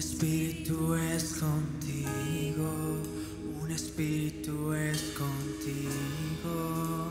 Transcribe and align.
espíritu 0.00 0.94
es 0.94 1.34
contigo, 1.34 2.70
un 3.62 3.70
espíritu 3.70 4.72
es 4.72 5.12
contigo. 5.12 7.09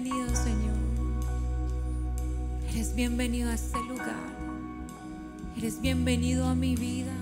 Bienvenido, 0.00 0.36
Señor. 0.36 0.76
Eres 2.70 2.94
bienvenido 2.94 3.48
a 3.48 3.54
este 3.54 3.78
lugar. 3.88 4.20
Eres 5.56 5.80
bienvenido 5.80 6.44
a 6.44 6.54
mi 6.54 6.76
vida. 6.76 7.14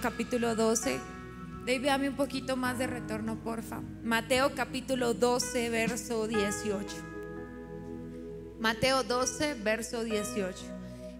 Capítulo 0.00 0.54
12. 0.54 1.00
David, 1.66 1.86
dame 1.86 2.08
un 2.08 2.14
poquito 2.14 2.56
más 2.56 2.78
de 2.78 2.86
retorno, 2.86 3.42
porfa. 3.42 3.80
Mateo 4.04 4.54
capítulo 4.54 5.12
12, 5.12 5.70
verso 5.70 6.28
18. 6.28 6.86
Mateo 8.60 9.02
12, 9.02 9.54
verso 9.54 10.04
18. 10.04 10.56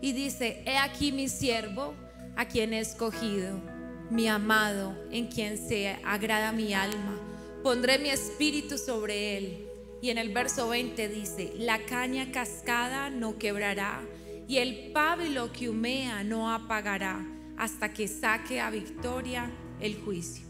Y 0.00 0.12
dice, 0.12 0.62
he 0.64 0.78
aquí 0.78 1.10
mi 1.10 1.28
siervo, 1.28 1.92
a 2.36 2.44
quien 2.46 2.72
he 2.72 2.78
escogido, 2.78 3.60
mi 4.10 4.28
amado, 4.28 4.96
en 5.10 5.26
quien 5.26 5.58
se 5.58 5.98
agrada 6.04 6.52
mi 6.52 6.72
alma. 6.72 7.18
Pondré 7.64 7.98
mi 7.98 8.10
espíritu 8.10 8.78
sobre 8.78 9.38
él. 9.38 9.66
Y 10.00 10.10
en 10.10 10.18
el 10.18 10.32
verso 10.32 10.68
20 10.68 11.08
dice, 11.08 11.52
la 11.56 11.80
caña 11.80 12.30
cascada 12.30 13.10
no 13.10 13.38
quebrará 13.38 14.02
y 14.46 14.58
el 14.58 14.92
pábilo 14.92 15.50
que 15.50 15.68
humea 15.68 16.22
no 16.22 16.52
apagará 16.52 17.37
hasta 17.58 17.92
que 17.92 18.08
saque 18.08 18.60
a 18.60 18.70
victoria 18.70 19.50
el 19.80 20.00
juicio. 20.00 20.46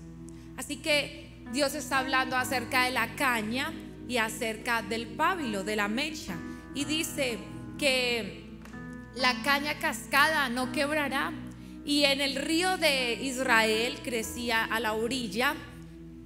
Así 0.56 0.76
que 0.76 1.42
Dios 1.52 1.74
está 1.74 1.98
hablando 1.98 2.36
acerca 2.36 2.84
de 2.84 2.91
la 2.91 3.14
caña 3.16 3.72
y 4.06 4.19
acerca 4.19 4.82
del 4.82 5.06
pábilo, 5.06 5.64
de 5.64 5.76
la 5.76 5.88
mecha. 5.88 6.36
Y 6.74 6.84
dice 6.84 7.38
que 7.78 8.48
la 9.14 9.42
caña 9.42 9.78
cascada 9.78 10.48
no 10.48 10.72
quebrará. 10.72 11.32
Y 11.84 12.04
en 12.04 12.20
el 12.20 12.36
río 12.36 12.76
de 12.76 13.14
Israel 13.14 13.98
crecía 14.04 14.64
a 14.64 14.78
la 14.78 14.92
orilla 14.92 15.54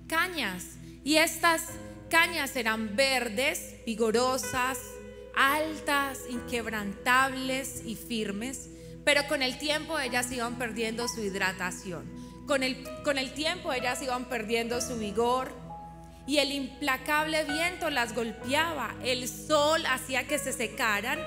cañas. 0.09 0.76
Y 1.04 1.16
estas 1.16 1.69
cañas 2.10 2.56
eran 2.56 2.97
verdes, 2.97 3.76
vigorosas, 3.87 4.78
altas, 5.34 6.20
inquebrantables 6.28 7.82
y 7.87 7.94
firmes. 7.94 8.69
Pero 9.04 9.26
con 9.28 9.42
el 9.42 9.58
tiempo 9.58 9.98
ellas 9.98 10.30
iban 10.32 10.56
perdiendo 10.56 11.08
su 11.08 11.22
hidratación. 11.22 12.10
Con 12.46 12.62
el, 12.62 12.84
con 13.04 13.18
el 13.18 13.32
tiempo 13.32 13.72
ellas 13.72 14.02
iban 14.02 14.26
perdiendo 14.26 14.80
su 14.80 14.98
vigor. 14.98 15.52
Y 16.26 16.38
el 16.38 16.52
implacable 16.52 17.44
viento 17.44 17.90
las 17.90 18.14
golpeaba. 18.14 18.94
El 19.02 19.28
sol 19.28 19.84
hacía 19.86 20.26
que 20.26 20.38
se 20.38 20.52
secaran 20.52 21.18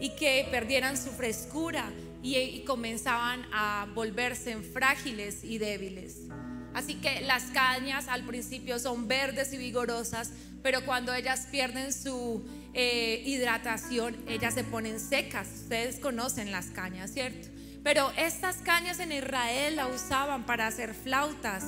y 0.00 0.10
que 0.10 0.46
perdieran 0.50 0.96
su 0.96 1.10
frescura 1.10 1.90
y, 2.22 2.36
y 2.36 2.64
comenzaban 2.64 3.46
a 3.52 3.86
volverse 3.94 4.56
frágiles 4.58 5.42
y 5.42 5.58
débiles. 5.58 6.28
Así 6.72 6.94
que 6.96 7.20
las 7.20 7.44
cañas 7.44 8.08
al 8.08 8.24
principio 8.24 8.78
son 8.78 9.06
verdes 9.06 9.52
y 9.52 9.56
vigorosas, 9.56 10.32
pero 10.62 10.84
cuando 10.84 11.14
ellas 11.14 11.46
pierden 11.50 11.92
su 11.92 12.44
eh, 12.74 13.22
hidratación, 13.24 14.16
ellas 14.28 14.54
se 14.54 14.64
ponen 14.64 14.98
secas. 15.00 15.48
Ustedes 15.62 15.98
conocen 16.00 16.50
las 16.52 16.66
cañas, 16.66 17.12
¿cierto? 17.12 17.48
Pero 17.82 18.10
estas 18.16 18.56
cañas 18.56 18.98
en 18.98 19.12
Israel 19.12 19.76
la 19.76 19.86
usaban 19.86 20.44
para 20.46 20.66
hacer 20.66 20.94
flautas 20.94 21.64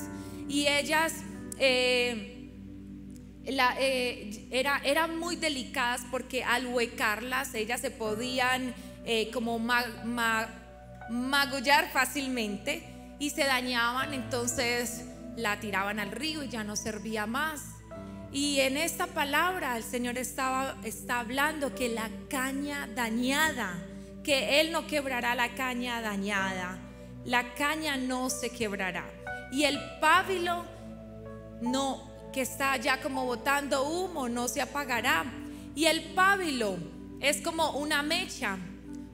y 0.49 0.67
ellas 0.67 1.13
eh, 1.59 2.51
eh, 3.45 4.47
era, 4.51 4.81
eran 4.83 5.17
muy 5.19 5.35
delicadas 5.35 6.01
porque 6.11 6.43
al 6.43 6.67
huecarlas 6.67 7.53
ellas 7.53 7.81
se 7.81 7.91
podían 7.91 8.73
como 9.33 9.57
ma- 9.57 9.87
ma- 10.03 10.49
magullar 11.09 11.89
fácilmente 11.93 12.83
y 13.19 13.29
se 13.29 13.45
dañaban, 13.45 14.13
entonces 14.13 15.05
la 15.37 15.59
tiraban 15.61 15.99
al 15.99 16.11
río 16.11 16.43
y 16.43 16.49
ya 16.49 16.65
no 16.65 16.75
servía 16.75 17.25
más. 17.25 17.61
Y 18.31 18.59
en 18.59 18.77
esta 18.77 19.07
palabra 19.07 19.77
el 19.77 19.83
Señor 19.83 20.17
estaba, 20.17 20.77
está 20.83 21.19
hablando 21.19 21.73
que 21.73 21.89
la 21.89 22.09
caña 22.29 22.87
dañada, 22.93 23.73
que 24.23 24.59
Él 24.59 24.71
no 24.71 24.85
quebrará 24.85 25.33
la 25.33 25.55
caña 25.55 26.01
dañada, 26.01 26.77
la 27.25 27.53
caña 27.55 27.95
no 27.95 28.29
se 28.29 28.49
quebrará. 28.49 29.05
Y 29.51 29.63
el 29.63 29.79
pábilo 30.01 30.65
no, 31.61 32.11
que 32.33 32.41
está 32.41 32.75
ya 32.77 33.01
como 33.01 33.25
botando 33.25 33.87
humo, 33.87 34.27
no 34.27 34.47
se 34.47 34.61
apagará. 34.61 35.25
Y 35.73 35.85
el 35.85 36.03
pábilo 36.13 36.77
es 37.21 37.41
como 37.41 37.71
una 37.71 38.03
mecha 38.03 38.57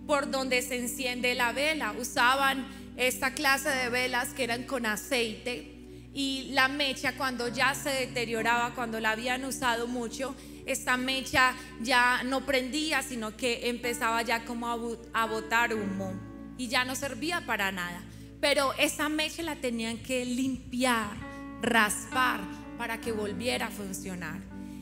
por 0.08 0.32
donde 0.32 0.62
se 0.64 0.80
enciende 0.80 1.36
la 1.36 1.52
vela. 1.52 1.94
Usaban 2.00 2.68
esta 2.98 3.34
clase 3.34 3.70
de 3.70 3.90
velas 3.90 4.34
que 4.34 4.44
eran 4.44 4.64
con 4.64 4.86
aceite 4.86 5.73
y 6.14 6.50
la 6.52 6.68
mecha 6.68 7.16
cuando 7.18 7.48
ya 7.48 7.74
se 7.74 7.90
deterioraba, 7.90 8.76
cuando 8.76 9.00
la 9.00 9.12
habían 9.12 9.44
usado 9.46 9.88
mucho, 9.88 10.36
esta 10.66 10.96
mecha 10.96 11.56
ya 11.82 12.24
no 12.24 12.46
prendía, 12.46 13.02
sino 13.02 13.36
que 13.36 13.70
empezaba 13.70 14.22
ya 14.22 14.46
como 14.46 14.68
a, 15.14 15.26
botar 15.26 15.74
humo 15.74 16.14
y 16.58 16.68
ya 16.68 16.86
no 16.86 16.96
servía 16.96 17.46
para 17.46 17.72
nada. 17.72 18.02
Pero 18.40 18.74
esa 18.78 19.10
mecha 19.10 19.42
la 19.42 19.56
tenían 19.56 19.98
que 19.98 20.24
limpiar, 20.26 21.18
raspar 21.62 22.42
para 22.78 23.00
que 23.02 23.12
volviera 23.12 23.68
a 23.68 23.72
funcionar. 23.72 24.40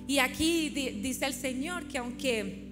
Y 0.07 0.19
aquí 0.19 0.69
di- 0.69 1.01
dice 1.01 1.25
el 1.25 1.33
Señor 1.33 1.87
que 1.87 1.99
aunque 1.99 2.67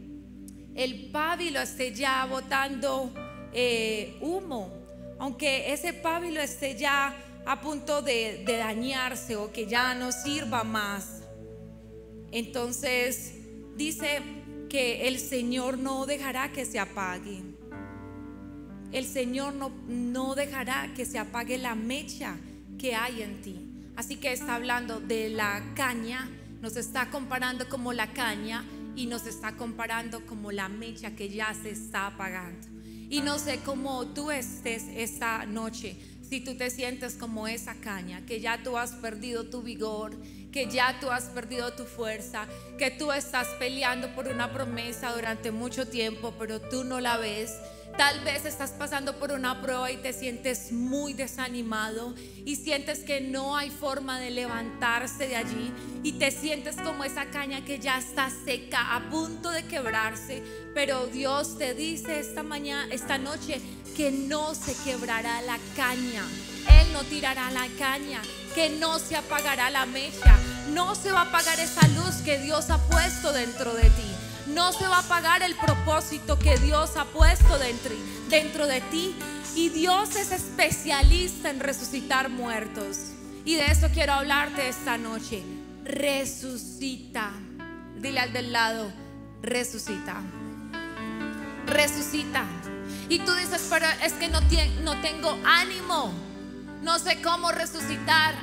el 0.76 1.10
pábilo 1.12 1.62
esté 1.62 1.94
ya 1.94 2.26
botando 2.26 3.14
eh, 3.54 4.18
humo, 4.22 4.74
aunque 5.20 5.72
ese 5.72 5.94
pábilo 5.94 6.42
esté 6.42 6.76
ya 6.76 7.16
a 7.46 7.62
punto 7.62 8.02
de, 8.02 8.44
dañarse 8.46 9.36
o 9.36 9.52
que 9.52 9.66
ya 9.66 9.96
no 9.96 10.12
sirva 10.12 10.64
más, 10.64 11.24
entonces 12.32 13.34
dice 13.76 14.22
que 14.70 15.08
el 15.08 15.20
Señor 15.20 15.78
no 15.78 16.06
dejará 16.06 16.52
que 16.52 16.66
se 16.66 16.80
apague. 16.80 17.42
El 18.92 19.06
Señor 19.06 19.54
no, 19.54 19.70
no 19.88 20.36
dejará 20.36 20.94
que 20.96 21.06
se 21.06 21.20
apague 21.20 21.58
la 21.58 21.76
mecha 21.76 22.38
que 22.78 22.96
hay 22.96 23.22
en 23.22 23.42
ti. 23.42 23.70
Así 23.96 24.16
que 24.16 24.32
está 24.32 24.56
hablando 24.56 25.00
de 25.00 25.30
la 25.30 25.74
caña, 25.76 26.30
nos 26.62 26.76
está 26.76 27.10
comparando 27.10 27.68
como 27.68 27.94
la 27.94 28.14
caña 28.14 28.64
y 28.96 29.06
nos 29.06 29.26
está 29.26 29.56
comparando 29.56 30.26
como 30.26 30.52
la 30.52 30.70
mecha 30.70 31.16
que 31.16 31.30
ya 31.30 31.54
se 31.54 31.72
está 31.72 32.08
apagando. 32.08 32.68
Y 33.10 33.22
no 33.22 33.40
sé 33.40 33.60
cómo 33.66 34.06
tú 34.08 34.30
estés 34.30 34.84
esta 34.96 35.46
noche, 35.46 35.98
si 36.30 36.42
tú 36.42 36.56
te 36.56 36.70
sientes 36.70 37.16
como 37.16 37.48
esa 37.48 37.74
caña, 37.76 38.24
que 38.28 38.40
ya 38.40 38.62
tú 38.62 38.78
has 38.78 38.92
perdido 38.92 39.46
tu 39.46 39.64
vigor, 39.64 40.16
que 40.52 40.68
ya 40.68 41.00
tú 41.00 41.10
has 41.10 41.26
perdido 41.26 41.74
tu 41.74 41.86
fuerza, 41.86 42.48
que 42.78 42.92
tú 42.92 43.12
estás 43.12 43.48
peleando 43.58 44.14
por 44.14 44.28
una 44.28 44.54
promesa 44.54 45.12
durante 45.14 45.52
mucho 45.52 45.88
tiempo, 45.88 46.36
pero 46.38 46.62
tú 46.62 46.84
no 46.84 47.00
la 47.00 47.18
ves. 47.18 47.56
Tal 47.98 48.24
vez 48.24 48.46
estás 48.46 48.72
pasando 48.72 49.18
por 49.18 49.32
una 49.32 49.62
prueba 49.62 49.92
y 49.92 49.98
te 49.98 50.14
sientes 50.14 50.72
muy 50.72 51.14
desanimado 51.14 52.14
y 52.46 52.56
sientes 52.56 53.00
que 53.00 53.20
no 53.20 53.58
hay 53.58 53.72
forma 53.72 54.20
de 54.20 54.30
levantarse 54.30 55.28
de 55.28 55.36
allí 55.36 55.74
y 56.04 56.14
te 56.14 56.30
sientes 56.30 56.76
como 56.78 57.04
esa 57.04 57.26
caña 57.26 57.66
que 57.66 57.80
ya 57.80 57.98
está 57.98 58.30
seca, 58.46 58.96
a 58.96 59.10
punto 59.10 59.50
de 59.50 59.66
quebrarse, 59.66 60.44
pero 60.74 61.08
Dios 61.08 61.58
te 61.58 61.74
dice 61.74 62.20
esta 62.20 62.44
mañana, 62.44 62.88
esta 62.94 63.18
noche 63.18 63.60
que 63.96 64.12
no 64.12 64.56
se 64.56 64.76
quebrará 64.84 65.42
la 65.42 65.58
caña. 65.76 66.24
Él 66.80 66.94
no 66.94 67.04
tirará 67.04 67.52
la 67.52 67.68
caña, 67.78 68.22
que 68.56 68.70
no 68.70 69.00
se 69.00 69.16
apagará 69.16 69.70
la 69.70 69.86
mecha, 69.86 70.38
no 70.74 70.96
se 70.96 71.12
va 71.12 71.22
a 71.22 71.26
apagar 71.26 71.60
esa 71.60 71.88
luz 71.90 72.16
que 72.24 72.40
Dios 72.40 72.70
ha 72.70 72.78
puesto 72.88 73.32
dentro 73.32 73.74
de 73.74 73.90
ti. 73.90 74.10
No 74.54 74.74
se 74.74 74.88
va 74.88 74.98
a 74.98 75.02
apagar 75.02 75.44
el 75.44 75.56
propósito 75.56 76.40
que 76.40 76.58
Dios 76.58 76.98
ha 76.98 77.06
puesto 77.06 77.58
dentro, 77.60 77.94
dentro 78.30 78.68
de 78.68 78.82
ti. 78.82 79.16
Y 79.56 79.70
Dios 79.70 80.16
es 80.16 80.32
especialista 80.32 81.50
en 81.50 81.60
resucitar 81.60 82.30
muertos. 82.30 82.98
Y 83.46 83.56
de 83.56 83.66
eso 83.68 83.90
quiero 83.94 84.14
hablarte 84.14 84.68
esta 84.68 84.98
noche. 84.98 85.44
Resucita. 85.84 87.32
Dile 87.98 88.20
al 88.20 88.34
del 88.34 88.52
lado, 88.52 88.92
resucita. 89.42 90.22
Resucita. 91.66 92.46
Y 93.10 93.20
tú 93.20 93.34
dices, 93.34 93.66
pero 93.70 93.88
es 94.04 94.14
que 94.14 94.28
no, 94.28 94.40
no 94.84 95.02
tengo 95.02 95.38
ánimo. 95.44 96.14
No 96.84 97.00
sé 97.00 97.22
cómo 97.22 97.52
resucitar 97.52 98.36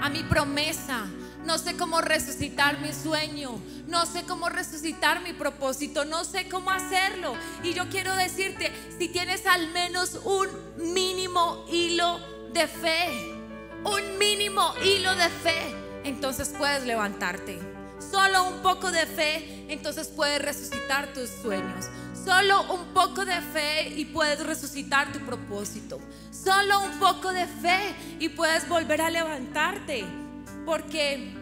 a 0.00 0.08
mi 0.08 0.22
promesa. 0.22 1.06
No 1.44 1.58
sé 1.58 1.76
cómo 1.76 2.00
resucitar 2.00 2.80
mi 2.80 2.92
sueño. 2.92 3.60
No 3.88 4.06
sé 4.06 4.22
cómo 4.22 4.48
resucitar 4.48 5.22
mi 5.22 5.32
propósito. 5.32 6.04
No 6.04 6.24
sé 6.24 6.48
cómo 6.48 6.70
hacerlo. 6.70 7.34
Y 7.64 7.74
yo 7.74 7.88
quiero 7.88 8.14
decirte, 8.14 8.72
si 8.96 9.08
tienes 9.08 9.44
al 9.44 9.72
menos 9.72 10.20
un 10.22 10.48
mínimo 10.92 11.66
hilo 11.68 12.20
de 12.52 12.68
fe, 12.68 13.34
un 13.84 14.18
mínimo 14.18 14.72
hilo 14.84 15.12
de 15.16 15.28
fe, 15.28 15.74
entonces 16.04 16.54
puedes 16.56 16.84
levantarte. 16.86 17.58
Solo 17.98 18.44
un 18.44 18.62
poco 18.62 18.92
de 18.92 19.06
fe, 19.06 19.66
entonces 19.68 20.08
puedes 20.08 20.40
resucitar 20.40 21.12
tus 21.12 21.28
sueños. 21.28 21.86
Solo 22.24 22.72
un 22.72 22.94
poco 22.94 23.24
de 23.24 23.40
fe 23.40 23.88
y 23.96 24.04
puedes 24.04 24.44
resucitar 24.44 25.12
tu 25.12 25.18
propósito. 25.20 25.98
Solo 26.30 26.80
un 26.80 26.98
poco 27.00 27.32
de 27.32 27.46
fe 27.46 27.94
y 28.20 28.28
puedes 28.28 28.68
volver 28.68 29.00
a 29.00 29.10
levantarte. 29.10 30.04
Porque 30.64 31.34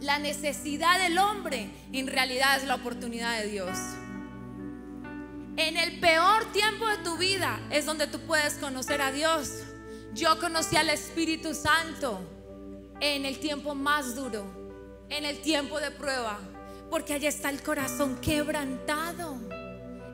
la 0.00 0.18
necesidad 0.18 0.98
del 0.98 1.18
hombre 1.18 1.70
en 1.92 2.08
realidad 2.08 2.56
es 2.56 2.66
la 2.66 2.76
oportunidad 2.76 3.40
de 3.40 3.48
Dios. 3.48 3.78
En 5.56 5.76
el 5.76 6.00
peor 6.00 6.50
tiempo 6.52 6.88
de 6.88 6.98
tu 6.98 7.16
vida 7.16 7.60
es 7.70 7.86
donde 7.86 8.06
tú 8.06 8.18
puedes 8.20 8.54
conocer 8.54 9.02
a 9.02 9.12
Dios. 9.12 9.62
Yo 10.14 10.40
conocí 10.40 10.76
al 10.76 10.90
Espíritu 10.90 11.54
Santo 11.54 12.20
en 13.00 13.26
el 13.26 13.38
tiempo 13.38 13.76
más 13.76 14.16
duro, 14.16 14.44
en 15.08 15.24
el 15.24 15.40
tiempo 15.40 15.78
de 15.78 15.92
prueba, 15.92 16.38
porque 16.90 17.14
allá 17.14 17.28
está 17.28 17.50
el 17.50 17.62
corazón 17.62 18.20
quebrantado. 18.20 19.59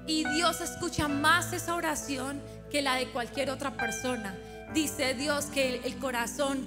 Y 0.07 0.25
Dios 0.29 0.61
escucha 0.61 1.09
más 1.09 1.53
esa 1.53 1.75
oración 1.75 2.41
que 2.71 2.83
la 2.83 2.95
de 2.95 3.09
cualquier 3.09 3.51
otra 3.51 3.77
persona. 3.77 4.37
Dice 4.73 5.15
Dios 5.15 5.47
que 5.47 5.81
el, 5.85 5.97
corazón 5.97 6.67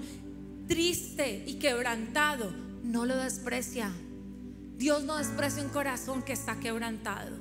triste 0.68 1.44
y 1.48 1.56
quebrantado 1.56 2.52
no 2.84 3.06
lo 3.06 3.16
desprecia. 3.16 3.92
Dios 4.78 5.04
no 5.04 5.18
desprecia 5.18 5.64
un 5.64 5.70
corazón 5.70 6.22
que 6.22 6.34
está 6.34 6.60
quebrantado. 6.60 7.38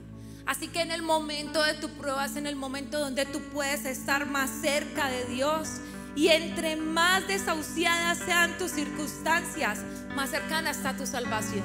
Así 0.47 0.69
que 0.69 0.81
en 0.81 0.93
el 0.93 1.03
momento 1.03 1.63
de 1.63 1.75
tu 1.75 1.89
prueba 1.91 2.25
es 2.27 2.37
en 2.37 2.47
el 2.47 2.57
momento 2.57 2.99
donde 2.99 3.27
tú 3.27 3.41
puedes 3.53 3.85
estar 3.85 4.27
más 4.27 4.51
cerca 4.61 5.09
de 5.09 5.25
Dios. 5.27 5.69
Y 6.17 6.29
entre 6.29 6.77
más 6.77 7.29
desahuciadas 7.29 8.19
sean 8.19 8.57
tus 8.59 8.73
circunstancias, 8.73 9.81
más 10.17 10.31
cercana 10.31 10.71
está 10.71 10.97
tu 10.97 11.07
salvación. 11.07 11.65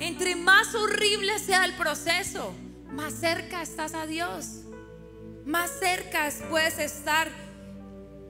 Entre 0.00 0.36
más 0.36 0.74
horrible 0.74 1.38
sea 1.38 1.64
el 1.64 1.74
proceso, 1.74 2.52
más 2.90 3.14
cerca 3.14 3.62
estás 3.62 3.94
a 3.94 4.06
Dios. 4.06 4.62
Más 5.44 5.70
cerca 5.78 6.28
puedes 6.50 6.78
estar, 6.78 7.28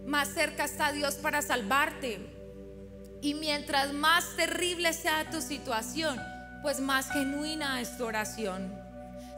más 0.07 0.29
cerca 0.29 0.65
está 0.65 0.93
Dios 0.93 1.15
para 1.15 1.41
salvarte. 1.43 2.21
Y 3.23 3.35
mientras 3.35 3.93
más 3.93 4.37
terrible 4.37 4.93
sea 4.93 5.31
tu 5.31 5.41
situación, 5.41 6.21
pues 6.63 6.81
más 6.81 7.11
genuina 7.11 7.81
es 7.81 7.97
tu 7.97 8.05
oración. 8.05 8.73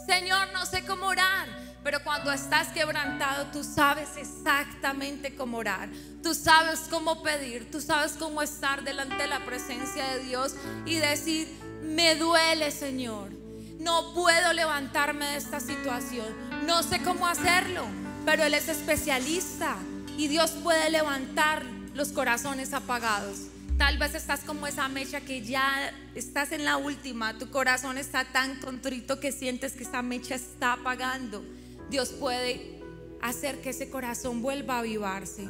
Señor, 0.05 0.49
no 0.53 0.67
sé 0.67 0.85
cómo 0.85 1.07
orar, 1.07 1.47
pero 1.85 2.03
cuando 2.03 2.33
estás 2.33 2.69
quebrantado, 2.69 3.47
tú 3.53 3.63
sabes 3.63 4.17
exactamente 4.17 5.37
cómo 5.37 5.59
orar. 5.59 5.89
Tú 6.23 6.35
sabes 6.35 6.81
cómo 6.91 7.23
pedir, 7.23 7.71
tú 7.71 7.81
sabes 7.81 8.15
cómo 8.19 8.43
estar 8.43 8.83
delante 8.83 9.17
de 9.17 9.29
la 9.29 9.45
presencia 9.47 10.05
de 10.15 10.25
Dios 10.25 10.57
y 10.85 10.97
decir, 10.97 11.49
me 11.83 12.17
duele, 12.17 12.71
Señor. 12.71 13.38
No 13.79 14.13
puedo 14.13 14.53
levantarme 14.53 15.25
de 15.27 15.37
esta 15.37 15.61
situación. 15.61 16.27
No 16.67 16.83
sé 16.83 17.01
cómo 17.03 17.27
hacerlo, 17.27 17.85
pero 18.25 18.45
Él 18.45 18.55
es 18.55 18.69
especialista 18.69 19.77
y 20.17 20.29
Dios 20.29 20.51
puede 20.63 20.91
levantar 20.91 21.65
los 21.95 22.11
corazones 22.11 22.75
apagados. 22.75 23.47
Tal 23.79 23.97
vez 23.97 24.17
estás 24.17 24.41
como 24.41 24.67
esa 24.67 24.89
mecha 24.89 25.21
que 25.21 25.43
ya 25.43 25.93
estás 26.17 26.51
en 26.51 26.65
la 26.65 26.77
última, 26.77 27.39
tu 27.39 27.49
corazón 27.51 27.97
está 27.97 28.25
tan 28.25 28.57
contrito 28.57 29.21
que 29.21 29.31
sientes 29.31 29.75
que 29.75 29.85
esa 29.85 30.03
mecha 30.03 30.35
está 30.35 30.73
apagando. 30.73 31.45
Dios 31.89 32.09
puede 32.09 32.81
hacer 33.23 33.61
que 33.61 33.71
ese 33.71 33.89
corazón 33.89 34.43
vuelva 34.43 34.77
a 34.77 34.79
avivarse. 34.81 35.49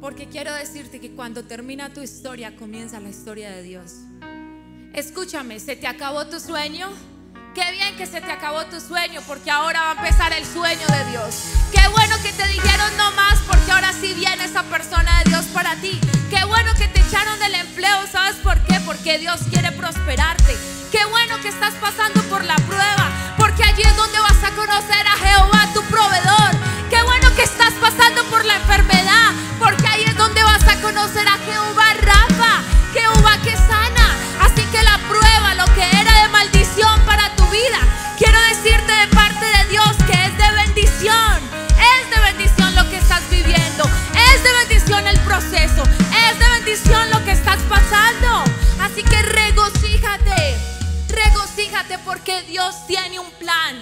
Porque 0.00 0.28
quiero 0.28 0.54
decirte 0.54 1.00
que 1.00 1.12
cuando 1.12 1.44
termina 1.44 1.92
tu 1.92 2.00
historia, 2.00 2.54
comienza 2.56 3.00
la 3.00 3.08
historia 3.08 3.50
de 3.50 3.62
Dios. 3.62 3.94
Escúchame, 4.94 5.58
¿se 5.58 5.74
te 5.74 5.88
acabó 5.88 6.26
tu 6.26 6.38
sueño? 6.38 6.90
Qué 7.54 7.70
bien 7.72 7.94
que 7.96 8.06
se 8.06 8.22
te 8.22 8.30
acabó 8.30 8.64
tu 8.64 8.80
sueño 8.80 9.20
porque 9.26 9.50
ahora 9.50 9.82
va 9.82 9.88
a 9.90 9.92
empezar 9.92 10.32
el 10.32 10.46
sueño 10.46 10.86
de 10.86 11.10
Dios. 11.10 11.36
Qué 11.70 11.86
bueno 11.88 12.16
que 12.22 12.32
te 12.32 12.46
dijeron 12.46 12.96
no 12.96 13.12
más 13.12 13.40
porque 13.46 13.70
ahora 13.70 13.92
sí 13.92 14.14
viene 14.14 14.44
esa 14.44 14.62
persona 14.62 15.18
de 15.18 15.30
Dios 15.30 15.44
para 15.52 15.76
ti. 15.76 16.00
Qué 16.30 16.42
bueno 16.46 16.72
que 16.78 16.88
te 16.88 17.00
echaron 17.00 17.38
del 17.40 17.54
empleo, 17.56 18.06
¿sabes 18.10 18.36
por 18.36 18.58
qué? 18.64 18.80
Porque 18.86 19.18
Dios 19.18 19.40
quiere 19.50 19.70
prosperarte. 19.72 20.56
Qué 20.90 21.04
bueno 21.10 21.38
que 21.42 21.48
estás 21.48 21.74
pasando 21.74 22.22
por 22.30 22.42
la 22.42 22.56
prueba 22.56 23.10
porque 23.36 23.64
allí 23.64 23.82
es 23.82 23.96
donde 23.96 24.18
vas 24.20 24.44
a 24.44 24.54
conocer 24.56 25.06
a 25.06 25.18
Jehová, 25.18 25.68
tu 25.74 25.82
proveedor. 25.82 26.52
Qué 26.88 27.02
bueno 27.02 27.34
que 27.36 27.42
estás 27.42 27.74
pasando 27.74 28.24
por 28.30 28.46
la 28.46 28.56
enfermedad 28.56 29.32
porque 29.58 29.86
ahí 29.88 30.04
es 30.04 30.16
donde 30.16 30.42
vas 30.42 30.66
a 30.66 30.80
conocer 30.80 31.28
a 31.28 31.36
Jehová 31.36 31.92
Rafa, 32.00 32.62
Jehová 32.94 33.36
que 33.44 33.61
Es 45.32 46.38
de 46.38 46.50
bendición 46.58 47.10
lo 47.10 47.24
que 47.24 47.32
estás 47.32 47.58
pasando. 47.66 48.44
Así 48.82 49.02
que 49.02 49.22
regocíjate. 49.22 50.58
Regocíjate 51.08 51.98
porque 52.00 52.42
Dios 52.42 52.86
tiene 52.86 53.18
un 53.18 53.30
plan. 53.38 53.80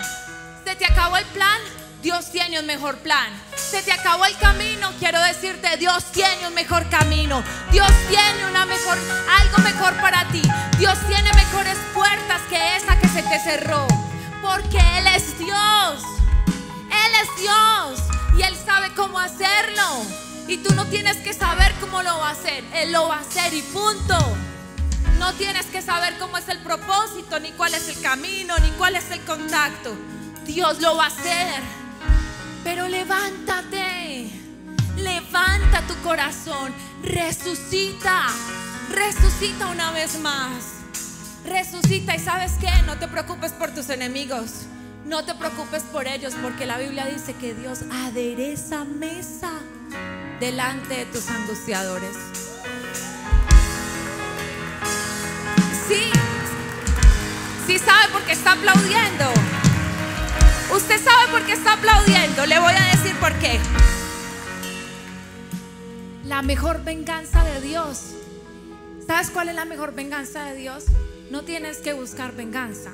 ¿Se 0.64 0.76
te 0.76 0.86
acabó 0.86 1.16
el 1.16 1.24
plan? 1.26 1.58
Dios 2.02 2.30
tiene 2.30 2.60
un 2.60 2.66
mejor 2.66 2.98
plan. 2.98 3.28
Se 3.56 3.82
te 3.82 3.90
acabó 3.90 4.26
el 4.26 4.36
camino, 4.38 4.92
quiero 5.00 5.20
decirte, 5.22 5.76
Dios 5.76 6.04
tiene 6.12 6.46
un 6.46 6.54
mejor 6.54 6.88
camino. 6.88 7.42
Dios 7.72 7.90
tiene 8.08 8.46
una 8.48 8.64
mejor, 8.64 8.96
algo 9.40 9.58
mejor 9.64 9.94
para 10.00 10.28
ti. 10.28 10.42
Dios 10.78 10.96
tiene 11.08 11.32
mejores 11.32 11.76
puertas 11.92 12.42
que 12.48 12.76
esa 12.76 12.96
que 13.00 13.08
se 13.08 13.24
te 13.24 13.40
cerró. 13.40 13.88
Porque 14.40 14.78
Él 14.98 15.06
es 15.16 15.36
Dios. 15.36 16.00
Él 16.90 17.12
es 17.22 17.42
Dios. 17.42 18.00
Y 18.38 18.42
Él 18.42 18.56
sabe 18.64 18.94
cómo 18.94 19.18
hacerlo. 19.18 20.29
Y 20.50 20.56
tú 20.56 20.74
no 20.74 20.84
tienes 20.86 21.16
que 21.18 21.32
saber 21.32 21.72
cómo 21.80 22.02
lo 22.02 22.18
va 22.18 22.30
a 22.30 22.32
hacer, 22.32 22.64
él 22.74 22.90
lo 22.90 23.06
va 23.06 23.18
a 23.18 23.20
hacer 23.20 23.54
y 23.54 23.62
punto. 23.62 24.18
No 25.20 25.32
tienes 25.34 25.66
que 25.66 25.80
saber 25.80 26.18
cómo 26.18 26.38
es 26.38 26.48
el 26.48 26.58
propósito, 26.58 27.38
ni 27.38 27.52
cuál 27.52 27.72
es 27.72 27.88
el 27.88 28.02
camino, 28.02 28.58
ni 28.58 28.70
cuál 28.70 28.96
es 28.96 29.12
el 29.12 29.20
contacto. 29.20 29.94
Dios 30.44 30.80
lo 30.80 30.96
va 30.96 31.04
a 31.04 31.06
hacer. 31.06 31.62
Pero 32.64 32.88
levántate, 32.88 34.28
levanta 34.96 35.82
tu 35.82 35.94
corazón, 36.02 36.74
resucita, 37.04 38.26
resucita 38.90 39.68
una 39.68 39.92
vez 39.92 40.18
más. 40.18 40.80
Resucita 41.44 42.16
y 42.16 42.18
sabes 42.18 42.54
qué, 42.60 42.72
no 42.86 42.98
te 42.98 43.06
preocupes 43.06 43.52
por 43.52 43.72
tus 43.72 43.88
enemigos, 43.88 44.62
no 45.04 45.24
te 45.24 45.32
preocupes 45.36 45.84
por 45.84 46.08
ellos, 46.08 46.34
porque 46.42 46.66
la 46.66 46.76
Biblia 46.78 47.06
dice 47.06 47.34
que 47.34 47.54
Dios 47.54 47.82
adereza 47.88 48.84
mesa 48.84 49.52
delante 50.40 50.94
de 50.96 51.04
tus 51.04 51.28
angustiadores. 51.28 52.16
Sí, 55.86 56.10
sí 57.66 57.78
sabe 57.78 58.08
porque 58.10 58.32
está 58.32 58.52
aplaudiendo. 58.52 59.26
Usted 60.74 60.98
sabe 60.98 61.30
por 61.30 61.42
qué 61.44 61.52
está 61.52 61.74
aplaudiendo. 61.74 62.46
Le 62.46 62.58
voy 62.58 62.72
a 62.72 62.96
decir 62.96 63.14
por 63.16 63.34
qué. 63.34 63.60
La 66.24 66.40
mejor 66.40 66.82
venganza 66.84 67.44
de 67.44 67.60
Dios. 67.60 68.14
¿Sabes 69.06 69.30
cuál 69.30 69.50
es 69.50 69.54
la 69.54 69.66
mejor 69.66 69.94
venganza 69.94 70.44
de 70.44 70.56
Dios? 70.56 70.84
No 71.30 71.42
tienes 71.42 71.78
que 71.78 71.92
buscar 71.92 72.34
venganza. 72.34 72.92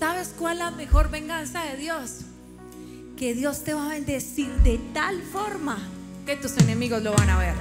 ¿Sabes 0.00 0.34
cuál 0.36 0.54
es 0.54 0.58
la 0.58 0.70
mejor 0.72 1.10
venganza 1.10 1.62
de 1.62 1.76
Dios? 1.76 2.22
Que 3.16 3.34
Dios 3.34 3.62
te 3.62 3.72
va 3.72 3.86
a 3.86 3.88
bendecir 3.90 4.48
de 4.62 4.78
tal 4.92 5.22
forma 5.22 5.78
que 6.26 6.34
tus 6.34 6.56
enemigos 6.56 7.00
lo 7.02 7.12
van 7.12 7.30
a 7.30 7.38
ver. 7.38 7.54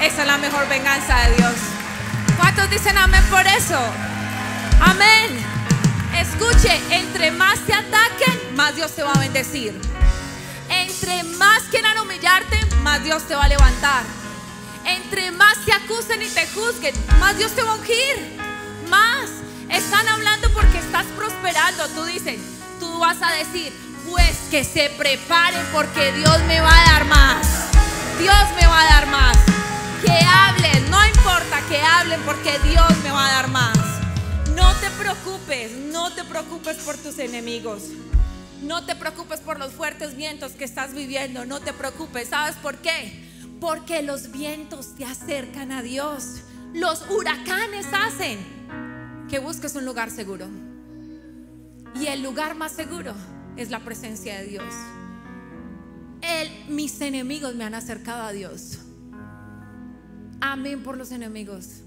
Esa 0.00 0.22
es 0.22 0.26
la 0.26 0.38
mejor 0.38 0.66
venganza 0.70 1.18
de 1.28 1.36
Dios. 1.36 1.52
¿Cuántos 2.38 2.70
dicen 2.70 2.96
amén 2.96 3.22
por 3.30 3.46
eso? 3.46 3.78
Amén. 4.80 5.38
Escuche, 6.18 6.80
entre 6.90 7.30
más 7.30 7.58
te 7.66 7.74
ataquen, 7.74 8.56
más 8.56 8.74
Dios 8.74 8.90
te 8.92 9.02
va 9.02 9.12
a 9.12 9.18
bendecir. 9.18 9.78
Entre 10.70 11.24
más 11.24 11.64
quieran 11.64 11.98
humillarte, 11.98 12.58
más 12.82 13.04
Dios 13.04 13.22
te 13.28 13.34
va 13.34 13.44
a 13.44 13.48
levantar. 13.48 14.02
Entre 14.86 15.30
más 15.32 15.58
te 15.66 15.74
acusen 15.74 16.22
y 16.22 16.28
te 16.28 16.46
juzguen, 16.54 16.94
más 17.20 17.36
Dios 17.36 17.52
te 17.52 17.62
va 17.62 17.72
a 17.72 17.74
ungir. 17.74 18.38
Más. 18.88 19.28
Están 19.68 20.08
hablando 20.08 20.50
porque 20.54 20.78
estás 20.78 21.04
prosperando. 21.16 21.86
Tú 21.88 22.04
dices, 22.04 22.40
tú 22.80 22.98
vas 22.98 23.20
a 23.20 23.30
decir, 23.32 23.74
pues 24.10 24.38
que 24.50 24.64
se 24.64 24.88
preparen 24.96 25.66
porque 25.70 26.12
Dios 26.12 26.38
me 26.46 26.60
va 26.60 26.70
a 26.70 26.84
dar 26.92 27.04
más. 27.04 27.53
Dios 28.18 28.44
me 28.60 28.66
va 28.66 28.80
a 28.80 28.84
dar 28.84 29.06
más. 29.08 29.36
Que 30.04 30.12
hablen, 30.12 30.90
no 30.90 31.06
importa 31.06 31.60
que 31.68 31.80
hablen 31.80 32.20
porque 32.22 32.58
Dios 32.68 32.90
me 33.02 33.10
va 33.10 33.26
a 33.26 33.32
dar 33.32 33.48
más. 33.48 33.76
No 34.54 34.72
te 34.74 34.90
preocupes, 34.90 35.72
no 35.72 36.12
te 36.12 36.24
preocupes 36.24 36.76
por 36.78 36.96
tus 36.96 37.18
enemigos. 37.18 37.84
No 38.62 38.84
te 38.84 38.94
preocupes 38.94 39.40
por 39.40 39.58
los 39.58 39.72
fuertes 39.72 40.16
vientos 40.16 40.52
que 40.52 40.64
estás 40.64 40.94
viviendo. 40.94 41.44
No 41.44 41.60
te 41.60 41.72
preocupes. 41.72 42.28
¿Sabes 42.28 42.56
por 42.56 42.76
qué? 42.78 43.24
Porque 43.60 44.02
los 44.02 44.30
vientos 44.30 44.94
te 44.94 45.04
acercan 45.04 45.72
a 45.72 45.82
Dios. 45.82 46.42
Los 46.72 47.04
huracanes 47.10 47.86
hacen 47.92 48.38
que 49.28 49.38
busques 49.38 49.74
un 49.74 49.84
lugar 49.84 50.10
seguro. 50.10 50.46
Y 52.00 52.06
el 52.06 52.22
lugar 52.22 52.54
más 52.54 52.72
seguro 52.72 53.14
es 53.56 53.70
la 53.70 53.80
presencia 53.80 54.38
de 54.38 54.44
Dios. 54.44 54.74
Mis 56.68 57.00
enemigos 57.00 57.54
me 57.54 57.64
han 57.64 57.74
acercado 57.74 58.22
a 58.22 58.32
Dios. 58.32 58.78
Amén 60.40 60.82
por 60.82 60.96
los 60.96 61.10
enemigos 61.10 61.82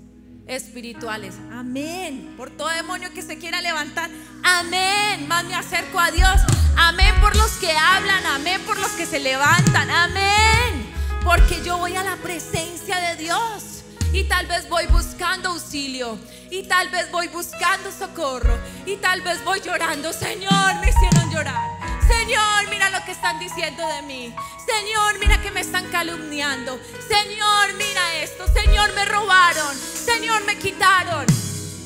espirituales. 0.48 1.36
Amén. 1.51 2.34
Por 2.38 2.50
todo 2.50 2.70
demonio 2.70 3.12
que 3.13 3.22
se 3.22 3.38
quiera 3.38 3.62
levantar. 3.62 4.10
Amén. 4.44 5.27
Más 5.27 5.44
me 5.46 5.56
acerco 5.56 6.00
a 6.00 6.12
Dios. 6.12 6.41
Amén 6.75 7.13
por 7.22 7.36
los 7.36 7.51
que 7.53 7.72
hablan. 7.72 8.25
Amén 8.25 8.62
por 8.65 8.79
los 8.79 8.91
que 8.91 9.06
se 9.06 9.20
levantan. 9.20 9.89
Amén. 9.89 10.94
Porque 11.24 11.62
yo 11.63 11.77
voy 11.77 11.96
a 11.96 12.03
la 12.03 12.15
presencia 12.17 12.98
de 12.98 13.24
Dios. 13.24 13.84
Y 14.13 14.24
tal 14.24 14.48
vez 14.48 14.70
voy 14.70 14.86
buscando 14.88 15.50
auxilio. 15.50 16.17
Y 16.50 16.63
tal 16.63 16.89
vez 16.89 17.12
voy 17.12 17.27
buscando 17.27 17.91
socorro. 17.91 18.58
Y 18.86 18.96
tal 18.98 19.22
vez 19.22 19.44
voy 19.44 19.60
llorando. 19.62 20.13
Señor, 20.13 20.75
me 20.82 20.89
hicieron 20.89 21.32
llorar. 21.32 21.77
Señor, 22.08 22.70
mira 22.70 22.87
que 23.07 23.13
están 23.13 23.39
diciendo 23.39 23.87
de 23.87 24.01
mí. 24.01 24.35
Señor, 24.65 25.17
mira 25.19 25.41
que 25.41 25.49
me 25.49 25.61
están 25.61 25.85
calumniando. 25.85 26.77
Señor, 27.07 27.73
mira 27.77 28.15
esto. 28.15 28.45
Señor, 28.53 28.93
me 28.95 29.05
robaron. 29.05 29.77
Señor, 29.77 30.43
me 30.43 30.57
quitaron. 30.57 31.25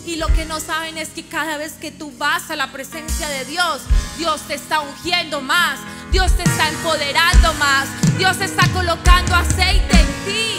Y 0.03 0.15
lo 0.15 0.25
que 0.33 0.45
no 0.45 0.59
saben 0.59 0.97
es 0.97 1.09
que 1.09 1.23
cada 1.27 1.57
vez 1.57 1.73
que 1.73 1.91
tú 1.91 2.11
vas 2.17 2.49
a 2.49 2.55
la 2.55 2.71
presencia 2.71 3.29
de 3.29 3.45
Dios, 3.45 3.83
Dios 4.17 4.41
te 4.47 4.55
está 4.55 4.79
ungiendo 4.79 5.41
más. 5.41 5.79
Dios 6.11 6.35
te 6.35 6.41
está 6.41 6.69
empoderando 6.69 7.53
más. 7.53 7.87
Dios 8.17 8.41
está 8.41 8.67
colocando 8.69 9.35
aceite 9.35 9.99
en 9.99 10.25
ti. 10.25 10.57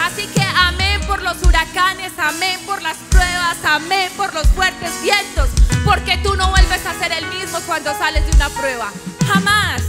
Así 0.00 0.28
que 0.28 0.42
amén 0.42 1.00
por 1.08 1.22
los 1.22 1.42
huracanes, 1.42 2.12
amén 2.18 2.60
por 2.66 2.80
las 2.82 2.98
pruebas, 3.10 3.56
amén 3.64 4.12
por 4.16 4.32
los 4.32 4.46
fuertes 4.50 4.92
vientos. 5.02 5.48
Porque 5.84 6.18
tú 6.18 6.36
no 6.36 6.50
vuelves 6.50 6.86
a 6.86 6.96
ser 7.00 7.10
el 7.10 7.26
mismo 7.30 7.58
cuando 7.66 7.92
sales 7.98 8.24
de 8.26 8.36
una 8.36 8.48
prueba. 8.50 8.92
Jamás. 9.26 9.82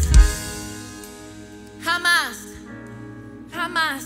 Jamás. 1.85 2.37
Jamás. 3.53 4.03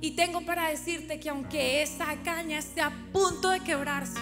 Y 0.00 0.16
tengo 0.16 0.44
para 0.44 0.68
decirte 0.68 1.20
que 1.20 1.30
aunque 1.30 1.80
esa 1.82 2.06
caña 2.24 2.58
esté 2.58 2.80
a 2.82 2.90
punto 3.12 3.50
de 3.50 3.60
quebrarse 3.60 4.20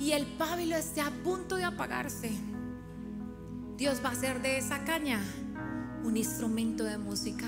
y 0.00 0.12
el 0.12 0.24
pábilo 0.24 0.74
esté 0.74 1.02
a 1.02 1.10
punto 1.10 1.56
de 1.56 1.64
apagarse, 1.64 2.32
Dios 3.76 4.02
va 4.02 4.08
a 4.08 4.12
hacer 4.12 4.40
de 4.40 4.56
esa 4.56 4.84
caña 4.84 5.20
un 6.02 6.16
instrumento 6.16 6.84
de 6.84 6.96
música. 6.96 7.46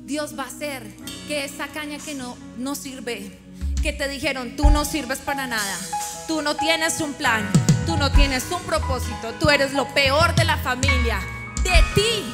Dios 0.00 0.36
va 0.36 0.42
a 0.42 0.48
hacer 0.48 0.82
que 1.28 1.44
esa 1.44 1.68
caña 1.68 1.98
que 1.98 2.14
no, 2.14 2.36
no 2.58 2.74
sirve, 2.74 3.38
que 3.80 3.92
te 3.92 4.08
dijeron, 4.08 4.56
tú 4.56 4.70
no 4.70 4.84
sirves 4.84 5.20
para 5.20 5.46
nada, 5.46 5.78
tú 6.26 6.42
no 6.42 6.56
tienes 6.56 7.00
un 7.00 7.14
plan, 7.14 7.48
tú 7.86 7.96
no 7.96 8.10
tienes 8.10 8.50
un 8.50 8.62
propósito, 8.64 9.32
tú 9.38 9.48
eres 9.50 9.72
lo 9.72 9.86
peor 9.94 10.34
de 10.34 10.44
la 10.44 10.58
familia, 10.58 11.20
de 11.64 11.82
ti, 11.94 12.24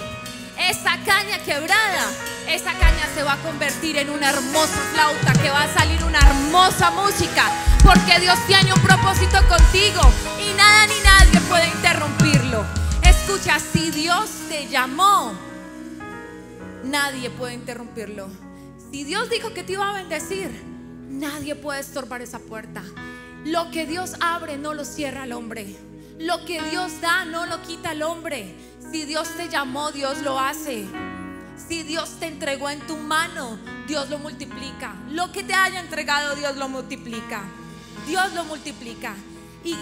esa 0.59 0.99
caña 1.05 1.39
quebrada, 1.45 2.11
esa 2.49 2.73
caña 2.75 3.07
se 3.15 3.23
va 3.23 3.35
a 3.35 3.43
convertir 3.43 3.97
en 3.97 4.11
una 4.11 4.31
hermosa 4.31 4.79
flauta, 4.93 5.33
que 5.41 5.51
va 5.51 5.63
a 5.63 5.73
salir 5.73 6.03
una 6.05 6.19
hermosa 6.19 6.91
música, 6.91 7.45
porque 7.83 8.21
Dios 8.21 8.39
tiene 8.47 8.73
un 8.73 8.81
propósito 8.81 9.39
contigo 9.49 10.03
y 10.39 10.53
nada 10.55 10.87
ni 10.87 11.01
nadie 11.03 11.41
puede 11.49 11.69
interrumpirlo. 11.69 12.65
Escucha, 13.03 13.59
si 13.59 13.91
Dios 13.91 14.29
te 14.49 14.69
llamó, 14.69 15.33
nadie 16.85 17.31
puede 17.31 17.55
interrumpirlo. 17.55 18.29
Si 18.91 19.05
Dios 19.05 19.31
dijo 19.31 19.55
que 19.55 19.63
te 19.63 19.73
iba 19.73 19.89
a 19.89 19.95
bendecir, 19.95 20.51
nadie 21.09 21.55
puede 21.55 21.81
estorbar 21.81 22.23
esa 22.23 22.41
puerta. 22.41 22.83
Lo 23.45 23.71
que 23.71 23.87
Dios 23.87 24.15
abre 24.21 24.59
no 24.59 24.75
lo 24.75 24.85
cierra 24.85 25.25
el 25.25 25.33
hombre. 25.33 25.77
Lo 26.21 26.45
que 26.45 26.61
Dios 26.65 27.01
da 27.01 27.25
no 27.25 27.47
lo 27.47 27.63
quita 27.63 27.93
el 27.93 28.03
hombre. 28.03 28.55
Si 28.93 29.07
Dios 29.07 29.35
te 29.39 29.49
llamó, 29.49 29.91
Dios 29.91 30.19
lo 30.21 30.39
hace. 30.39 30.85
Si 31.57 31.83
Dios 31.83 32.21
te 32.21 32.27
entregó 32.27 32.69
en 32.69 32.87
tu 32.87 32.99
mano, 32.99 33.59
Dios 33.89 34.11
lo 34.11 34.19
multiplica. 34.19 34.95
Lo 35.09 35.33
que 35.33 35.43
te 35.43 35.55
haya 35.55 35.81
entregado, 35.81 36.37
Dios 36.37 36.59
lo 36.59 36.69
multiplica. 36.69 37.43
Dios 38.07 38.35
lo 38.35 38.45
multiplica. 38.45 39.15
Y 39.65 39.75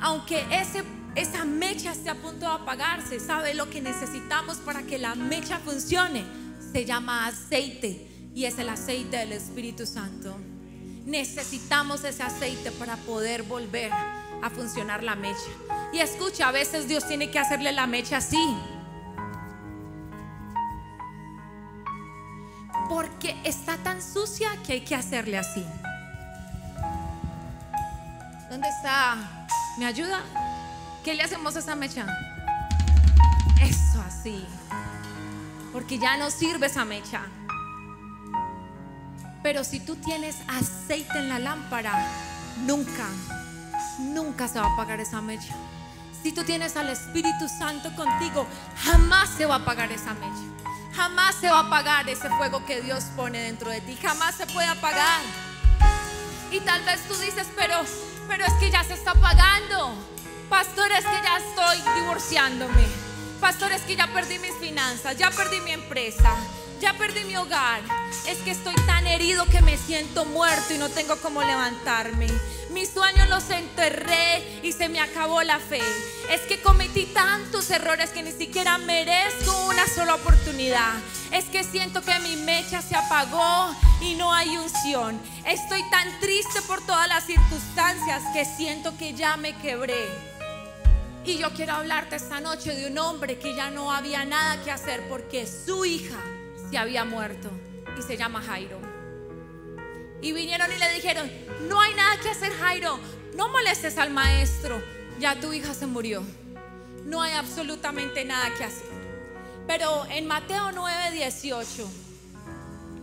aunque 0.00 0.44
ese, 0.50 0.82
esa 1.14 1.44
mecha 1.44 1.92
esté 1.92 2.10
a 2.10 2.16
punto 2.16 2.40
de 2.40 2.52
apagarse, 2.52 3.20
¿sabe 3.20 3.54
lo 3.54 3.70
que 3.70 3.80
necesitamos 3.80 4.56
para 4.56 4.82
que 4.82 4.98
la 4.98 5.14
mecha 5.14 5.60
funcione? 5.60 6.24
Se 6.72 6.84
llama 6.84 7.28
aceite 7.28 8.30
y 8.34 8.46
es 8.46 8.58
el 8.58 8.68
aceite 8.68 9.18
del 9.18 9.32
Espíritu 9.32 9.86
Santo. 9.86 10.36
Necesitamos 11.06 12.02
ese 12.02 12.24
aceite 12.24 12.72
para 12.72 12.96
poder 12.96 13.44
volver 13.44 13.92
a 14.44 14.50
funcionar 14.50 15.02
la 15.02 15.16
mecha. 15.16 15.50
Y 15.90 16.00
escucha, 16.00 16.48
a 16.48 16.52
veces 16.52 16.86
Dios 16.86 17.08
tiene 17.08 17.30
que 17.30 17.38
hacerle 17.38 17.72
la 17.72 17.86
mecha 17.86 18.18
así. 18.18 18.44
Porque 22.90 23.34
está 23.42 23.78
tan 23.78 24.02
sucia 24.02 24.50
que 24.66 24.74
hay 24.74 24.80
que 24.82 24.94
hacerle 24.94 25.38
así. 25.38 25.64
¿Dónde 28.50 28.68
está? 28.68 29.16
¿Me 29.78 29.86
ayuda? 29.86 30.20
¿Qué 31.02 31.14
le 31.14 31.22
hacemos 31.22 31.56
a 31.56 31.60
esa 31.60 31.74
mecha? 31.74 32.06
Eso 33.62 34.02
así. 34.06 34.44
Porque 35.72 35.98
ya 35.98 36.18
no 36.18 36.30
sirve 36.30 36.66
esa 36.66 36.84
mecha. 36.84 37.22
Pero 39.42 39.64
si 39.64 39.80
tú 39.80 39.96
tienes 39.96 40.36
aceite 40.48 41.18
en 41.18 41.30
la 41.30 41.38
lámpara, 41.38 41.94
nunca, 42.66 43.06
nunca 43.98 44.48
se 44.48 44.60
va 44.60 44.66
a 44.66 44.72
apagar 44.72 45.00
esa 45.00 45.20
mecha. 45.20 45.54
Si 46.22 46.32
tú 46.32 46.42
tienes 46.44 46.76
al 46.76 46.88
Espíritu 46.88 47.48
Santo 47.48 47.94
contigo, 47.94 48.46
jamás 48.82 49.28
se 49.30 49.46
va 49.46 49.56
a 49.56 49.58
apagar 49.58 49.92
esa 49.92 50.14
mecha. 50.14 50.54
Jamás 50.94 51.34
se 51.34 51.50
va 51.50 51.58
a 51.58 51.66
apagar 51.66 52.08
ese 52.08 52.28
fuego 52.30 52.64
que 52.64 52.80
Dios 52.80 53.04
pone 53.16 53.40
dentro 53.40 53.70
de 53.70 53.80
ti. 53.80 53.98
Jamás 54.00 54.34
se 54.36 54.46
puede 54.46 54.68
apagar. 54.68 55.20
Y 56.50 56.60
tal 56.60 56.82
vez 56.84 57.00
tú 57.08 57.14
dices, 57.16 57.48
pero, 57.56 57.74
pero 58.28 58.44
es 58.44 58.52
que 58.54 58.70
ya 58.70 58.84
se 58.84 58.94
está 58.94 59.10
apagando. 59.10 59.94
Pastor, 60.48 60.92
es 60.92 61.04
que 61.04 61.22
ya 61.22 61.38
estoy 61.38 61.94
divorciándome. 62.00 62.86
Pastor, 63.40 63.72
es 63.72 63.82
que 63.82 63.96
ya 63.96 64.06
perdí 64.06 64.38
mis 64.38 64.54
finanzas, 64.54 65.16
ya 65.16 65.30
perdí 65.30 65.60
mi 65.60 65.72
empresa, 65.72 66.30
ya 66.80 66.94
perdí 66.94 67.24
mi 67.24 67.36
hogar. 67.36 67.82
Es 68.26 68.38
que 68.38 68.50
estoy 68.50 68.74
tan 68.86 69.06
herido 69.06 69.44
que 69.46 69.60
me 69.62 69.76
siento 69.76 70.24
muerto 70.24 70.74
y 70.74 70.78
no 70.78 70.88
tengo 70.88 71.16
cómo 71.16 71.42
levantarme. 71.42 72.26
Mis 72.70 72.90
sueños 72.90 73.28
los 73.28 73.48
enterré 73.50 74.60
y 74.62 74.72
se 74.72 74.88
me 74.88 75.00
acabó 75.00 75.42
la 75.42 75.58
fe. 75.58 75.82
Es 76.30 76.40
que 76.42 76.60
cometí 76.60 77.06
tantos 77.06 77.70
errores 77.70 78.10
que 78.10 78.22
ni 78.22 78.32
siquiera 78.32 78.78
merezco 78.78 79.66
una 79.66 79.86
sola 79.86 80.14
oportunidad. 80.14 80.94
Es 81.32 81.44
que 81.44 81.62
siento 81.62 82.02
que 82.02 82.18
mi 82.20 82.36
mecha 82.36 82.82
se 82.82 82.96
apagó 82.96 83.74
y 84.00 84.14
no 84.14 84.32
hay 84.32 84.56
unción. 84.56 85.20
Estoy 85.46 85.82
tan 85.90 86.08
triste 86.20 86.62
por 86.62 86.84
todas 86.84 87.08
las 87.08 87.24
circunstancias 87.24 88.22
que 88.32 88.44
siento 88.44 88.96
que 88.96 89.14
ya 89.14 89.36
me 89.36 89.56
quebré. 89.58 90.08
Y 91.24 91.38
yo 91.38 91.50
quiero 91.54 91.74
hablarte 91.74 92.16
esta 92.16 92.40
noche 92.40 92.74
de 92.74 92.88
un 92.88 92.98
hombre 92.98 93.38
que 93.38 93.54
ya 93.54 93.70
no 93.70 93.92
había 93.92 94.24
nada 94.24 94.62
que 94.62 94.70
hacer 94.70 95.08
porque 95.08 95.46
su 95.46 95.84
hija 95.84 96.18
se 96.74 96.78
había 96.78 97.04
muerto 97.04 97.52
y 97.96 98.02
se 98.02 98.16
llama 98.16 98.42
Jairo. 98.42 98.80
Y 100.20 100.32
vinieron 100.32 100.72
y 100.72 100.76
le 100.76 100.92
dijeron, 100.92 101.30
no 101.68 101.80
hay 101.80 101.94
nada 101.94 102.18
que 102.20 102.30
hacer 102.30 102.52
Jairo, 102.52 102.98
no 103.36 103.48
molestes 103.48 103.96
al 103.96 104.10
maestro, 104.10 104.82
ya 105.20 105.38
tu 105.38 105.52
hija 105.52 105.72
se 105.72 105.86
murió. 105.86 106.24
No 107.04 107.22
hay 107.22 107.34
absolutamente 107.34 108.24
nada 108.24 108.52
que 108.58 108.64
hacer. 108.64 108.88
Pero 109.68 110.04
en 110.06 110.26
Mateo 110.26 110.72
9, 110.72 111.12
18, 111.12 111.88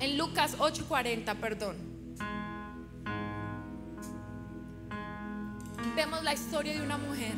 en 0.01 0.17
Lucas 0.17 0.55
8, 0.59 0.85
40, 0.89 1.33
perdón, 1.35 1.77
vemos 5.95 6.23
la 6.23 6.33
historia 6.33 6.73
de 6.73 6.81
una 6.81 6.97
mujer 6.97 7.35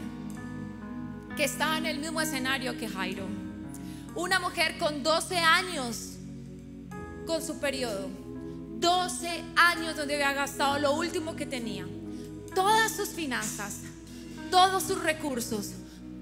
que 1.37 1.43
estaba 1.43 1.77
en 1.77 1.85
el 1.85 1.99
mismo 1.99 2.19
escenario 2.21 2.75
que 2.75 2.89
Jairo. 2.89 3.27
Una 4.15 4.39
mujer 4.39 4.79
con 4.79 5.03
12 5.03 5.37
años 5.37 6.12
con 7.25 7.41
su 7.41 7.59
periodo 7.59 8.09
12 8.83 9.43
años 9.55 9.95
donde 9.95 10.15
había 10.15 10.33
gastado 10.33 10.77
lo 10.77 10.91
último 10.93 11.37
que 11.37 11.45
tenía. 11.45 11.85
Todas 12.53 12.91
sus 12.91 13.09
finanzas, 13.09 13.77
todos 14.51 14.83
sus 14.83 15.01
recursos, 15.01 15.71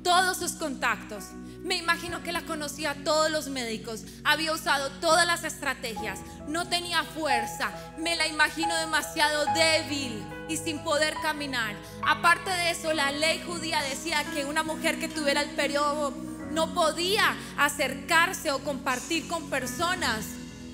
todos 0.03 0.37
sus 0.37 0.51
contactos. 0.51 1.25
Me 1.63 1.77
imagino 1.77 2.21
que 2.21 2.31
la 2.31 2.43
conocía 2.43 2.91
a 2.91 3.03
todos 3.03 3.31
los 3.31 3.47
médicos, 3.47 4.03
había 4.23 4.53
usado 4.53 4.89
todas 4.99 5.25
las 5.25 5.43
estrategias, 5.43 6.19
no 6.47 6.67
tenía 6.67 7.03
fuerza, 7.03 7.71
me 7.97 8.15
la 8.15 8.27
imagino 8.27 8.75
demasiado 8.77 9.45
débil 9.55 10.23
y 10.49 10.57
sin 10.57 10.83
poder 10.83 11.15
caminar. 11.23 11.75
Aparte 12.07 12.51
de 12.51 12.71
eso, 12.71 12.93
la 12.93 13.11
ley 13.11 13.41
judía 13.45 13.81
decía 13.83 14.23
que 14.33 14.45
una 14.45 14.63
mujer 14.63 14.99
que 14.99 15.07
tuviera 15.07 15.41
el 15.41 15.51
periodo 15.51 16.13
no 16.51 16.73
podía 16.73 17.35
acercarse 17.57 18.51
o 18.51 18.59
compartir 18.59 19.27
con 19.27 19.49
personas 19.49 20.25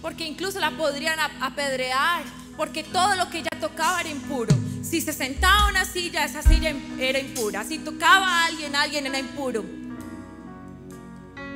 porque 0.01 0.25
incluso 0.25 0.59
la 0.59 0.71
podrían 0.71 1.19
apedrear, 1.41 2.23
porque 2.55 2.83
todo 2.83 3.15
lo 3.15 3.29
que 3.29 3.39
ella 3.39 3.49
tocaba 3.59 4.01
era 4.01 4.09
impuro. 4.09 4.55
Si 4.81 5.01
se 5.01 5.13
sentaba 5.13 5.65
en 5.65 5.75
una 5.75 5.85
silla, 5.85 6.23
esa 6.23 6.41
silla 6.41 6.73
era 6.99 7.19
impura. 7.19 7.63
Si 7.63 7.79
tocaba 7.79 8.25
a 8.25 8.45
alguien, 8.45 8.75
alguien 8.75 9.05
era 9.05 9.19
impuro. 9.19 9.65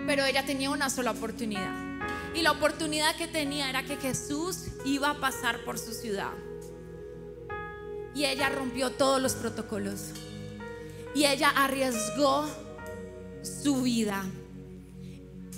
Pero 0.05 0.25
ella 0.25 0.45
tenía 0.45 0.69
una 0.69 0.89
sola 0.89 1.11
oportunidad. 1.11 1.73
Y 2.33 2.41
la 2.41 2.51
oportunidad 2.51 3.15
que 3.15 3.27
tenía 3.27 3.69
era 3.69 3.83
que 3.83 3.97
Jesús 3.97 4.67
iba 4.85 5.11
a 5.11 5.19
pasar 5.19 5.63
por 5.63 5.77
su 5.77 5.93
ciudad. 5.93 6.31
Y 8.13 8.25
ella 8.25 8.49
rompió 8.49 8.91
todos 8.91 9.21
los 9.21 9.33
protocolos. 9.33 10.09
Y 11.13 11.25
ella 11.25 11.49
arriesgó 11.49 12.49
su 13.43 13.81
vida. 13.81 14.25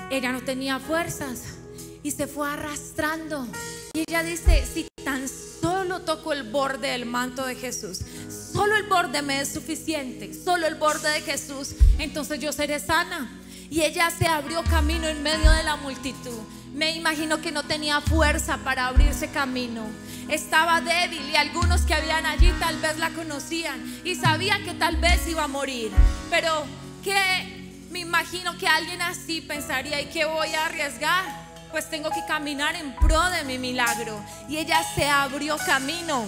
Ella 0.10 0.32
no 0.32 0.42
tenía 0.42 0.80
fuerzas 0.80 1.58
y 2.04 2.12
se 2.12 2.28
fue 2.28 2.50
arrastrando. 2.50 3.48
Y 3.94 4.04
ella 4.08 4.24
dice, 4.24 4.66
si 4.72 4.88
tan 5.04 5.28
solo 5.28 6.02
toco 6.02 6.34
el 6.34 6.44
borde 6.44 6.90
del 6.90 7.06
manto 7.06 7.46
de 7.46 7.56
Jesús, 7.56 8.02
solo 8.30 8.76
el 8.76 8.84
borde 8.84 9.22
me 9.22 9.42
es 9.42 9.54
suficiente, 9.54 10.34
solo 10.34 10.68
el 10.68 10.76
borde 10.76 11.10
de 11.10 11.22
Jesús, 11.22 11.76
entonces 11.98 12.40
yo 12.40 12.52
seré 12.52 12.80
sana. 12.80 13.40
Y 13.70 13.82
ella 13.82 14.12
se 14.12 14.28
abrió 14.28 14.64
camino 14.64 15.08
en 15.08 15.24
medio 15.24 15.50
de 15.50 15.64
la 15.64 15.78
multitud. 15.78 16.38
Me 16.76 16.96
imagino 16.96 17.42
que 17.42 17.52
no 17.52 17.64
tenía 17.64 18.02
fuerza 18.02 18.58
para 18.58 18.88
abrirse 18.88 19.30
camino. 19.30 19.84
Estaba 20.30 20.82
débil 20.82 21.28
y 21.32 21.36
algunos 21.36 21.82
que 21.82 21.94
habían 21.94 22.26
allí 22.26 22.52
tal 22.60 22.80
vez 22.80 23.00
la 23.00 23.10
conocían 23.12 24.02
y 24.04 24.16
sabían 24.16 24.64
que 24.64 24.74
tal 24.74 24.98
vez 24.98 25.28
iba 25.28 25.46
a 25.46 25.48
morir. 25.48 25.92
Pero 26.30 26.66
que 27.04 27.88
me 27.92 28.00
imagino 28.00 28.58
que 28.58 28.68
alguien 28.68 29.02
así 29.02 29.42
pensaría, 29.42 30.02
¿y 30.02 30.06
qué 30.06 30.26
voy 30.26 30.50
a 30.50 30.66
arriesgar? 30.66 31.43
Pues 31.74 31.90
tengo 31.90 32.12
que 32.12 32.24
caminar 32.28 32.76
en 32.76 32.96
pro 32.96 33.20
de 33.32 33.44
mi 33.46 33.58
milagro. 33.58 34.24
Y 34.48 34.58
ella 34.58 34.82
se 34.96 35.10
abrió 35.10 35.58
camino 35.58 36.24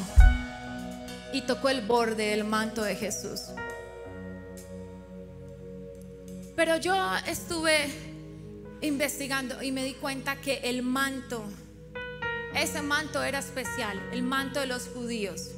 y 1.31 1.41
tocó 1.43 1.69
el 1.69 1.81
borde 1.81 2.31
del 2.31 2.43
manto 2.43 2.81
de 2.81 2.95
Jesús. 2.95 3.41
Pero 6.55 6.77
yo 6.77 6.95
estuve 7.27 7.88
investigando 8.81 9.62
y 9.62 9.71
me 9.71 9.84
di 9.84 9.93
cuenta 9.93 10.38
que 10.38 10.62
el 10.63 10.81
manto, 10.81 11.45
ese 12.55 12.81
manto 12.81 13.21
era 13.21 13.38
especial, 13.38 14.01
el 14.12 14.23
manto 14.23 14.62
de 14.62 14.65
los 14.65 14.88
judíos. 14.88 15.51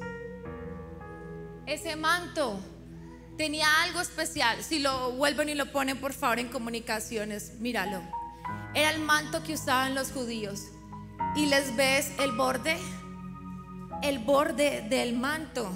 Ese 1.65 1.95
manto 1.95 2.59
tenía 3.37 3.67
algo 3.83 4.01
especial. 4.01 4.61
Si 4.61 4.79
lo 4.79 5.13
vuelven 5.13 5.47
y 5.47 5.55
lo 5.55 5.71
ponen 5.71 5.97
por 5.97 6.11
favor 6.11 6.39
en 6.39 6.49
comunicaciones, 6.49 7.53
míralo. 7.59 8.01
Era 8.73 8.91
el 8.91 9.01
manto 9.01 9.43
que 9.43 9.53
usaban 9.53 9.95
los 9.95 10.11
judíos. 10.11 10.67
Y 11.35 11.47
les 11.47 11.75
ves 11.75 12.11
el 12.19 12.31
borde. 12.31 12.77
El 14.03 14.19
borde 14.19 14.85
del 14.89 15.15
manto 15.17 15.69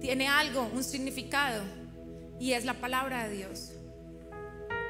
tiene 0.00 0.28
algo, 0.28 0.68
un 0.72 0.82
significado. 0.82 1.62
Y 2.38 2.52
es 2.52 2.64
la 2.64 2.74
palabra 2.74 3.28
de 3.28 3.36
Dios. 3.36 3.72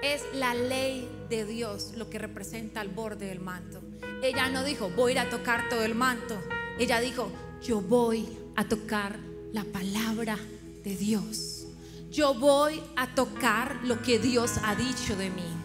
Es 0.02 0.22
la 0.34 0.54
ley 0.54 1.08
de 1.28 1.44
Dios 1.44 1.92
lo 1.96 2.08
que 2.08 2.18
representa 2.18 2.80
el 2.80 2.88
borde 2.88 3.26
del 3.26 3.40
manto. 3.40 3.82
Ella 4.22 4.48
no 4.48 4.64
dijo, 4.64 4.90
voy 4.90 5.12
a 5.12 5.14
ir 5.14 5.18
a 5.20 5.30
tocar 5.30 5.68
todo 5.68 5.84
el 5.84 5.94
manto. 5.94 6.38
Ella 6.78 7.00
dijo, 7.00 7.30
yo 7.62 7.80
voy 7.80 8.26
a 8.56 8.64
tocar 8.64 9.18
la 9.52 9.64
palabra 9.64 10.38
de 10.84 10.96
Dios. 10.96 11.66
Yo 12.10 12.34
voy 12.34 12.82
a 12.96 13.14
tocar 13.14 13.80
lo 13.84 14.00
que 14.02 14.18
Dios 14.18 14.52
ha 14.64 14.74
dicho 14.74 15.16
de 15.16 15.30
mí. 15.30 15.59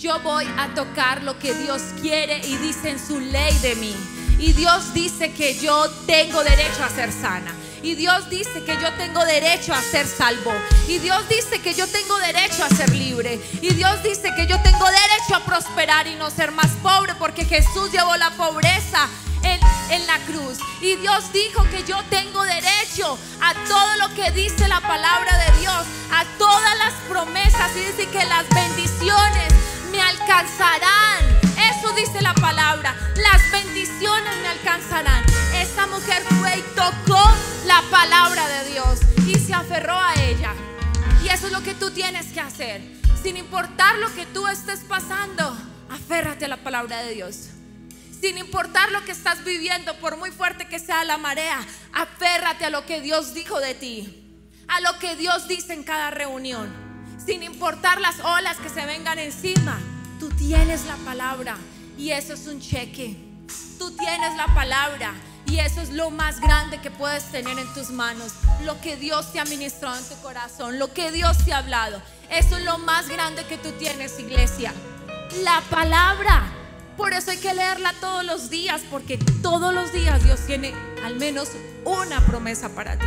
Yo 0.00 0.18
voy 0.20 0.46
a 0.56 0.68
tocar 0.74 1.22
lo 1.24 1.38
que 1.38 1.52
Dios 1.52 1.82
quiere 2.00 2.38
y 2.38 2.56
dice 2.56 2.88
en 2.88 2.98
su 2.98 3.20
ley 3.20 3.54
de 3.58 3.74
mí. 3.74 3.94
Y 4.38 4.54
Dios 4.54 4.94
dice 4.94 5.30
que 5.34 5.58
yo 5.58 5.90
tengo 6.06 6.42
derecho 6.42 6.82
a 6.82 6.88
ser 6.88 7.12
sana. 7.12 7.54
Y 7.82 7.96
Dios 7.96 8.30
dice 8.30 8.64
que 8.64 8.78
yo 8.80 8.90
tengo 8.94 9.22
derecho 9.26 9.74
a 9.74 9.82
ser 9.82 10.06
salvo. 10.06 10.54
Y 10.88 11.00
Dios 11.00 11.28
dice 11.28 11.60
que 11.60 11.74
yo 11.74 11.86
tengo 11.86 12.16
derecho 12.16 12.64
a 12.64 12.70
ser 12.70 12.88
libre. 12.96 13.38
Y 13.60 13.74
Dios 13.74 14.02
dice 14.02 14.32
que 14.34 14.46
yo 14.46 14.58
tengo 14.62 14.86
derecho 14.86 15.34
a 15.34 15.44
prosperar 15.44 16.06
y 16.06 16.14
no 16.14 16.30
ser 16.30 16.50
más 16.52 16.70
pobre 16.82 17.14
porque 17.16 17.44
Jesús 17.44 17.92
llevó 17.92 18.16
la 18.16 18.30
pobreza 18.30 19.06
en, 19.42 19.60
en, 19.90 20.06
la 20.06 20.18
cruz. 20.20 20.60
Y 20.80 20.96
Dios 20.96 21.30
dijo 21.34 21.62
que 21.64 21.84
yo 21.84 22.02
tengo 22.08 22.42
derecho 22.44 23.18
a 23.42 23.52
todo 23.68 23.96
lo 24.08 24.14
que 24.14 24.30
dice 24.30 24.66
la 24.66 24.80
palabra 24.80 25.36
de 25.44 25.60
Dios, 25.60 25.84
a 26.10 26.24
todas 26.38 26.78
las 26.78 26.94
promesas. 27.06 27.70
Y 27.76 27.80
dice 27.80 28.08
que 28.08 28.24
las 28.24 28.48
bendiciones 28.48 29.52
me 29.90 30.00
alcanzarán. 30.00 31.40
Eso 31.58 31.92
dice 31.94 32.20
la 32.22 32.34
palabra. 32.34 32.94
Las 33.16 33.50
bendiciones 33.50 34.36
me 34.42 34.48
alcanzarán. 34.48 35.24
Esta 35.54 35.86
mujer 35.86 36.22
fue 36.38 36.58
y 36.58 36.62
tocó 36.74 37.22
la 37.66 37.82
palabra 37.90 38.46
de 38.48 38.70
Dios 38.72 39.00
y 39.26 39.34
se 39.38 39.54
aferró 39.54 39.98
a 39.98 40.14
ella. 40.14 40.52
Y 41.24 41.28
eso 41.28 41.46
es 41.46 41.52
lo 41.52 41.62
que 41.62 41.74
tú 41.74 41.90
tienes 41.90 42.26
que 42.32 42.40
hacer. 42.40 42.80
Sin 43.22 43.36
importar 43.36 43.98
lo 43.98 44.12
que 44.14 44.26
tú 44.26 44.46
estés 44.48 44.80
pasando, 44.80 45.56
aférrate 45.90 46.46
a 46.46 46.48
la 46.48 46.56
palabra 46.56 47.02
de 47.02 47.14
Dios. 47.14 47.50
Sin 48.20 48.38
importar 48.38 48.92
lo 48.92 49.04
que 49.04 49.12
estás 49.12 49.44
viviendo, 49.44 49.94
por 49.98 50.16
muy 50.16 50.30
fuerte 50.30 50.68
que 50.68 50.78
sea 50.78 51.04
la 51.04 51.18
marea, 51.18 51.58
aférrate 51.92 52.64
a 52.66 52.70
lo 52.70 52.86
que 52.86 53.00
Dios 53.00 53.34
dijo 53.34 53.60
de 53.60 53.74
ti. 53.74 54.16
a 54.70 54.80
lo 54.80 54.98
que 55.00 55.16
Dios 55.16 55.48
dice 55.48 55.72
en 55.72 55.82
cada 55.82 56.10
reunión, 56.10 56.72
sin 57.24 57.42
importar 57.42 58.00
las 58.00 58.20
olas 58.20 58.56
que 58.58 58.68
se 58.68 58.84
vengan 58.86 59.18
encima. 59.18 59.78
Tú 60.18 60.28
tienes 60.30 60.84
la 60.86 60.96
palabra 60.96 61.56
y 61.96 62.10
eso 62.10 62.34
es 62.34 62.46
un 62.46 62.60
cheque. 62.60 63.16
Tú 63.78 63.90
tienes 63.92 64.36
la 64.36 64.46
palabra 64.54 65.14
y 65.46 65.58
eso 65.58 65.80
es 65.80 65.90
lo 65.90 66.10
más 66.10 66.40
grande 66.40 66.80
que 66.80 66.90
puedes 66.90 67.24
tener 67.32 67.58
en 67.58 67.72
tus 67.74 67.90
manos. 67.90 68.32
Lo 68.64 68.80
que 68.80 68.96
Dios 68.96 69.32
te 69.32 69.40
ha 69.40 69.44
ministrado 69.44 69.96
en 69.98 70.04
tu 70.04 70.16
corazón, 70.22 70.78
lo 70.78 70.92
que 70.92 71.10
Dios 71.10 71.38
te 71.44 71.52
ha 71.52 71.58
hablado. 71.58 72.00
Eso 72.30 72.56
es 72.56 72.64
lo 72.64 72.78
más 72.78 73.08
grande 73.08 73.44
que 73.46 73.58
tú 73.58 73.70
tienes, 73.72 74.18
iglesia. 74.18 74.72
La 75.42 75.60
palabra. 75.70 76.52
Por 76.96 77.14
eso 77.14 77.30
hay 77.30 77.38
que 77.38 77.54
leerla 77.54 77.94
todos 78.00 78.24
los 78.24 78.50
días, 78.50 78.82
porque 78.90 79.16
todos 79.42 79.74
los 79.74 79.92
días 79.92 80.22
Dios 80.22 80.40
tiene 80.46 80.74
al 81.02 81.16
menos 81.16 81.48
una 81.84 82.20
promesa 82.26 82.68
para 82.68 82.98
ti. 82.98 83.06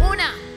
Una. 0.00 0.47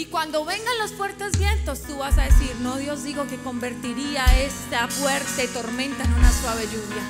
Y 0.00 0.06
cuando 0.06 0.46
vengan 0.46 0.78
los 0.78 0.92
fuertes 0.92 1.38
vientos, 1.38 1.82
tú 1.82 1.98
vas 1.98 2.16
a 2.16 2.22
decir, 2.22 2.56
no, 2.60 2.76
Dios 2.76 3.04
digo 3.04 3.26
que 3.26 3.36
convertiría 3.36 4.24
esta 4.40 4.88
fuerte 4.88 5.46
tormenta 5.48 6.04
en 6.04 6.14
una 6.14 6.32
suave 6.32 6.64
lluvia. 6.68 7.02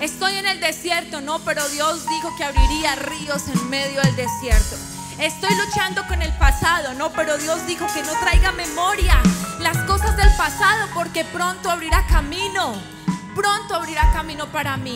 Estoy 0.00 0.32
en 0.36 0.46
el 0.46 0.58
desierto, 0.58 1.20
no, 1.20 1.40
pero 1.40 1.68
Dios 1.68 2.06
dijo 2.08 2.34
que 2.38 2.44
abriría 2.44 2.94
ríos 2.94 3.48
en 3.48 3.68
medio 3.68 4.00
del 4.00 4.16
desierto. 4.16 4.76
Estoy 5.20 5.54
luchando 5.56 6.06
con 6.08 6.22
el 6.22 6.32
pasado, 6.38 6.94
no, 6.94 7.12
pero 7.12 7.36
Dios 7.36 7.66
dijo 7.66 7.86
que 7.92 8.02
no 8.02 8.12
traiga 8.18 8.50
memoria 8.52 9.20
las 9.60 9.76
cosas 9.82 10.16
del 10.16 10.34
pasado 10.38 10.88
porque 10.94 11.26
pronto 11.26 11.68
abrirá 11.68 12.06
camino. 12.06 12.80
Pronto 13.34 13.74
abrirá 13.74 14.10
camino 14.14 14.50
para 14.50 14.78
mí. 14.78 14.94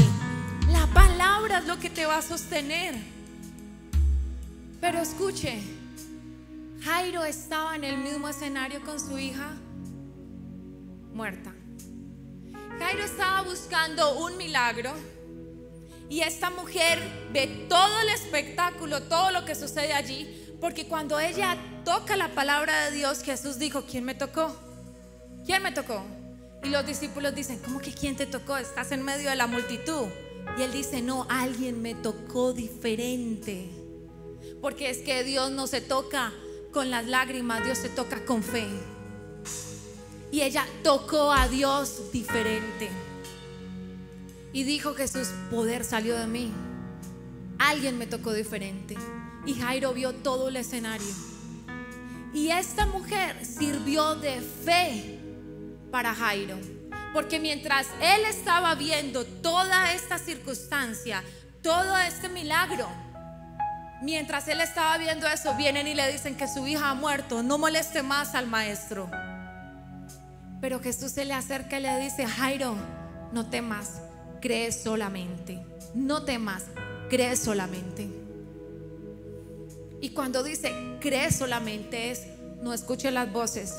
La 0.69 0.87
palabra 0.87 1.59
es 1.59 1.67
lo 1.67 1.79
que 1.79 1.91
te 1.91 2.07
va 2.07 2.17
a 2.17 2.23
sostener. 2.23 2.95
Pero 4.81 5.03
escuche, 5.03 5.82
Jairo 6.85 7.23
estaba 7.23 7.77
en 7.77 7.85
el 7.85 7.97
mismo 7.97 8.29
escenario 8.29 8.81
con 8.85 8.99
su 8.99 9.16
hija 9.16 9.53
muerta. 11.12 11.55
Jairo 12.81 13.05
estaba 13.05 13.42
buscando 13.42 14.18
un 14.18 14.37
milagro 14.37 14.90
y 16.09 16.23
esta 16.23 16.51
mujer 16.51 16.99
ve 17.33 17.66
todo 17.68 18.01
el 18.01 18.09
espectáculo, 18.09 19.01
todo 19.05 19.31
lo 19.31 19.45
que 19.45 19.55
sucede 19.55 19.92
allí, 19.92 20.57
porque 20.61 20.88
cuando 20.88 21.21
ella 21.21 21.57
toca 21.85 22.16
la 22.16 22.35
palabra 22.35 22.87
de 22.87 22.97
Dios, 22.97 23.23
Jesús 23.23 23.61
dijo, 23.61 23.85
¿quién 23.88 24.05
me 24.05 24.16
tocó? 24.16 24.53
¿Quién 25.47 25.62
me 25.62 25.71
tocó? 25.71 26.03
Y 26.64 26.68
los 26.71 26.85
discípulos 26.85 27.33
dicen, 27.33 27.61
¿cómo 27.61 27.81
que 27.81 27.92
quién 27.92 28.16
te 28.16 28.27
tocó? 28.27 28.57
Estás 28.57 28.90
en 28.90 29.03
medio 29.03 29.31
de 29.31 29.37
la 29.37 29.47
multitud. 29.47 30.09
Y 30.59 30.62
él 30.62 30.73
dice, 30.73 31.01
no, 31.01 31.27
alguien 31.31 31.81
me 31.81 31.95
tocó 31.95 32.53
diferente. 32.53 33.71
Porque 34.61 34.90
es 34.90 34.99
que 34.99 35.23
Dios 35.23 35.53
no 35.53 35.66
se 35.68 35.81
toca 35.81 36.33
con 36.73 36.91
las 36.91 37.07
lágrimas, 37.07 37.65
Dios 37.65 37.79
se 37.79 37.89
toca 37.89 38.25
con 38.25 38.43
fe. 38.43 38.67
Y 40.31 40.41
ella 40.41 40.67
tocó 40.83 41.31
a 41.31 41.47
Dios 41.47 42.11
diferente. 42.11 42.89
Y 44.53 44.65
dijo 44.65 44.95
Jesús, 44.95 45.29
poder 45.51 45.85
salió 45.85 46.19
de 46.19 46.27
mí. 46.27 46.51
Alguien 47.59 47.99
me 47.99 48.07
tocó 48.07 48.33
diferente. 48.33 48.97
Y 49.47 49.55
Jairo 49.55 49.93
vio 49.93 50.15
todo 50.15 50.49
el 50.49 50.57
escenario. 50.57 51.07
Y 52.33 52.49
esta 52.49 52.87
mujer 52.87 53.45
sirvió 53.45 54.15
de 54.15 54.41
fe 54.41 55.19
para 55.91 56.15
Jairo. 56.15 56.57
Porque 57.13 57.39
mientras 57.39 57.89
él 58.01 58.25
estaba 58.27 58.75
viendo 58.75 59.25
toda 59.27 59.93
esta 59.93 60.19
circunstancia, 60.19 61.23
todo 61.63 61.99
este 61.99 62.31
milagro, 62.31 62.89
mientras 64.03 64.49
él 64.49 64.61
estaba 64.61 64.99
viendo 64.99 65.27
eso, 65.27 65.55
vienen 65.55 65.87
y 65.87 65.95
le 65.95 66.11
dicen 66.12 66.37
que 66.37 66.49
su 66.49 66.67
hija 66.67 66.91
ha 66.91 66.95
muerto, 66.95 67.43
no 67.43 67.59
moleste 67.59 68.03
más 68.03 68.35
al 68.35 68.47
maestro. 68.47 69.11
Pero 70.61 70.81
Jesús 70.81 71.12
se 71.12 71.25
le 71.25 71.35
acerca 71.35 71.79
y 71.79 71.83
le 71.83 71.99
dice, 71.99 72.27
Jairo, 72.27 72.77
no 73.33 73.49
temas, 73.49 74.01
cree 74.41 74.71
solamente. 74.71 75.61
No 75.95 76.25
temas, 76.25 76.65
cree 77.09 77.37
solamente. 77.37 78.09
Y 80.01 80.11
cuando 80.11 80.43
dice 80.43 80.73
cree 81.01 81.31
solamente 81.31 82.11
es, 82.11 82.27
no 82.62 82.73
escuche 82.73 83.11
las 83.11 83.33
voces 83.33 83.77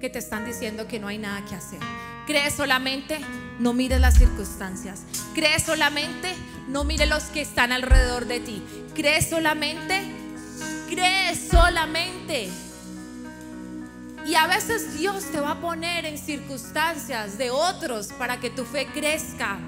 que 0.00 0.10
te 0.10 0.18
están 0.18 0.44
diciendo 0.44 0.86
que 0.86 0.98
no 0.98 1.08
hay 1.08 1.18
nada 1.18 1.44
que 1.44 1.54
hacer. 1.54 1.78
Cree 2.26 2.50
solamente, 2.50 3.20
no 3.58 3.72
mires 3.72 4.00
las 4.00 4.14
circunstancias. 4.14 5.02
Cree 5.34 5.58
solamente, 5.58 6.34
no 6.68 6.84
mire 6.84 7.06
los 7.06 7.24
que 7.24 7.40
están 7.40 7.72
alrededor 7.72 8.26
de 8.26 8.40
ti. 8.40 8.62
Cree 8.94 9.22
solamente, 9.22 10.02
cree 10.88 11.34
solamente. 11.34 12.48
Y 14.24 14.36
a 14.36 14.46
veces 14.46 14.96
Dios 14.96 15.24
te 15.32 15.40
va 15.40 15.52
a 15.52 15.60
poner 15.60 16.06
en 16.06 16.16
circunstancias 16.16 17.38
de 17.38 17.50
otros 17.50 18.08
para 18.12 18.38
que 18.38 18.50
tu 18.50 18.64
fe 18.64 18.86
crezca 18.86 19.58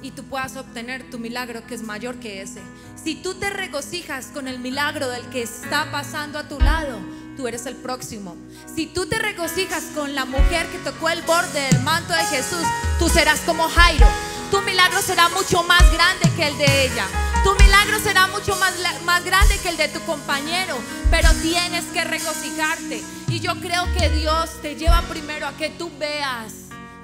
y 0.00 0.12
tú 0.12 0.22
puedas 0.24 0.56
obtener 0.56 1.10
tu 1.10 1.18
milagro 1.18 1.66
que 1.66 1.74
es 1.74 1.82
mayor 1.82 2.16
que 2.16 2.40
ese. 2.40 2.62
Si 3.02 3.16
tú 3.16 3.34
te 3.34 3.50
regocijas 3.50 4.26
con 4.26 4.46
el 4.46 4.60
milagro 4.60 5.08
del 5.08 5.28
que 5.30 5.42
está 5.42 5.90
pasando 5.90 6.38
a 6.38 6.48
tu 6.48 6.60
lado, 6.60 7.00
tú 7.36 7.46
eres 7.46 7.66
el 7.66 7.76
próximo. 7.76 8.36
Si 8.74 8.86
tú 8.86 9.06
te 9.06 9.18
regocijas 9.18 9.84
con 9.94 10.14
la 10.14 10.24
mujer 10.24 10.66
que 10.68 10.78
tocó 10.78 11.08
el 11.08 11.22
borde 11.22 11.60
del 11.60 11.80
manto 11.82 12.12
de 12.12 12.24
Jesús, 12.24 12.66
tú 12.98 13.08
serás 13.08 13.40
como 13.40 13.68
Jairo. 13.68 14.06
Tu 14.50 14.60
milagro 14.62 15.00
será 15.02 15.28
mucho 15.28 15.62
más 15.64 15.82
grande 15.92 16.30
que 16.36 16.46
el 16.46 16.58
de 16.58 16.84
ella. 16.86 17.06
Tu 17.44 17.54
milagro 17.62 18.00
será 18.00 18.26
mucho 18.28 18.56
más, 18.56 18.74
más 19.04 19.24
grande 19.24 19.58
que 19.58 19.68
el 19.68 19.76
de 19.76 19.88
tu 19.88 20.00
compañero, 20.00 20.76
pero 21.10 21.28
tienes 21.42 21.84
que 21.86 22.04
regocijarte. 22.04 23.02
Y 23.28 23.40
yo 23.40 23.54
creo 23.60 23.84
que 23.96 24.08
Dios 24.08 24.50
te 24.62 24.76
lleva 24.76 25.02
primero 25.02 25.46
a 25.46 25.56
que 25.56 25.70
tú 25.70 25.90
veas 25.98 26.52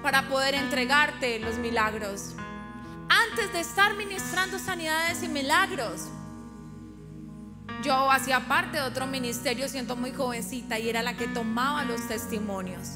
para 0.03 0.29
poder 0.29 0.55
entregarte 0.55 1.39
los 1.39 1.57
milagros 1.57 2.35
antes 3.09 3.53
de 3.53 3.61
estar 3.61 3.95
ministrando 3.95 4.59
sanidades 4.59 5.23
y 5.23 5.29
milagros. 5.29 6.09
Yo 7.83 8.13
hacía 8.13 8.47
parte 8.47 8.77
de 8.77 8.85
otro 8.85 9.09
ministerio 9.09 9.69
siendo 9.69 9.97
muy 9.97 10.13
jovencita 10.13 10.79
y 10.79 10.89
era 10.89 11.03
la 11.03 11.17
que 11.17 11.27
tomaba 11.27 11.83
los 11.83 12.07
testimonios. 12.07 12.91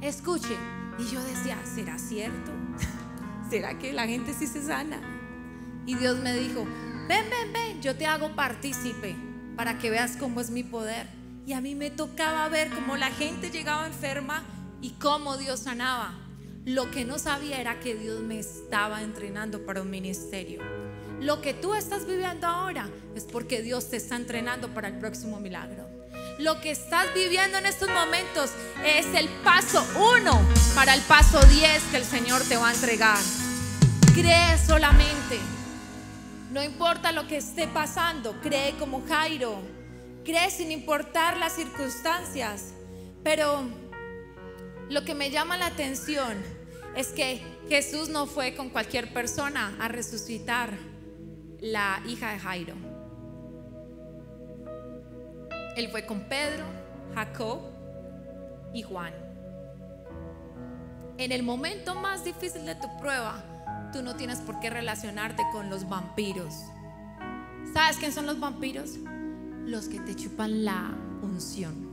Escuche, 0.00 0.56
y 0.98 1.04
yo 1.04 1.22
decía, 1.22 1.56
¿será 1.64 1.98
cierto? 2.00 2.50
¿Será 3.50 3.78
que 3.78 3.92
la 3.92 4.08
gente 4.08 4.34
sí 4.34 4.48
se 4.48 4.66
sana? 4.66 5.00
Y 5.86 5.94
Dios 5.94 6.18
me 6.18 6.34
dijo, 6.34 6.64
ven, 7.08 7.26
ven, 7.30 7.52
ven, 7.52 7.80
yo 7.80 7.94
te 7.94 8.06
hago 8.06 8.34
partícipe 8.34 9.14
para 9.56 9.78
que 9.78 9.88
veas 9.88 10.16
cómo 10.16 10.40
es 10.40 10.50
mi 10.50 10.64
poder. 10.64 11.06
Y 11.46 11.52
a 11.52 11.60
mí 11.60 11.76
me 11.76 11.90
tocaba 11.90 12.48
ver 12.48 12.70
cómo 12.70 12.96
la 12.96 13.10
gente 13.10 13.50
llegaba 13.50 13.86
enferma 13.86 14.42
y 14.82 14.90
cómo 15.00 15.36
Dios 15.36 15.60
sanaba. 15.60 16.12
Lo 16.64 16.90
que 16.90 17.04
no 17.04 17.20
sabía 17.20 17.60
era 17.60 17.78
que 17.78 17.94
Dios 17.94 18.20
me 18.20 18.40
estaba 18.40 19.02
entrenando 19.02 19.64
para 19.64 19.80
un 19.80 19.90
ministerio. 19.90 20.60
Lo 21.20 21.42
que 21.42 21.52
tú 21.52 21.74
estás 21.74 22.06
viviendo 22.06 22.46
ahora 22.46 22.88
es 23.16 23.24
porque 23.24 23.60
Dios 23.60 23.90
te 23.90 23.96
está 23.96 24.14
entrenando 24.14 24.72
para 24.72 24.86
el 24.86 24.98
próximo 24.98 25.40
milagro. 25.40 25.88
Lo 26.38 26.60
que 26.60 26.70
estás 26.70 27.12
viviendo 27.12 27.58
en 27.58 27.66
estos 27.66 27.88
momentos 27.88 28.52
es 28.84 29.06
el 29.16 29.28
paso 29.42 29.84
uno 29.96 30.40
para 30.76 30.94
el 30.94 31.00
paso 31.02 31.40
diez 31.46 31.82
que 31.90 31.96
el 31.96 32.04
Señor 32.04 32.42
te 32.44 32.56
va 32.56 32.68
a 32.68 32.74
entregar. 32.74 33.18
Cree 34.14 34.56
solamente. 34.64 35.40
No 36.52 36.62
importa 36.62 37.10
lo 37.10 37.26
que 37.26 37.38
esté 37.38 37.66
pasando, 37.66 38.40
cree 38.40 38.76
como 38.78 39.04
Jairo. 39.08 39.60
Cree 40.24 40.50
sin 40.52 40.70
importar 40.70 41.36
las 41.36 41.54
circunstancias. 41.54 42.74
Pero 43.24 43.64
lo 44.88 45.04
que 45.04 45.16
me 45.16 45.30
llama 45.30 45.56
la 45.56 45.66
atención 45.66 46.36
es 46.94 47.08
que 47.08 47.42
Jesús 47.68 48.08
no 48.08 48.26
fue 48.26 48.54
con 48.54 48.70
cualquier 48.70 49.12
persona 49.12 49.76
a 49.80 49.88
resucitar 49.88 50.78
la 51.60 52.00
hija 52.06 52.32
de 52.32 52.38
Jairo. 52.38 52.74
Él 55.76 55.88
fue 55.90 56.06
con 56.06 56.22
Pedro, 56.28 56.64
Jacob 57.14 57.60
y 58.72 58.82
Juan. 58.82 59.12
En 61.18 61.32
el 61.32 61.42
momento 61.42 61.94
más 61.94 62.24
difícil 62.24 62.64
de 62.64 62.74
tu 62.74 62.88
prueba, 62.98 63.42
tú 63.92 64.02
no 64.02 64.16
tienes 64.16 64.38
por 64.38 64.60
qué 64.60 64.70
relacionarte 64.70 65.42
con 65.52 65.70
los 65.70 65.88
vampiros. 65.88 66.54
¿Sabes 67.72 67.96
quién 67.96 68.12
son 68.12 68.26
los 68.26 68.38
vampiros? 68.38 68.90
Los 69.66 69.88
que 69.88 70.00
te 70.00 70.14
chupan 70.14 70.64
la 70.64 70.94
unción. 71.22 71.88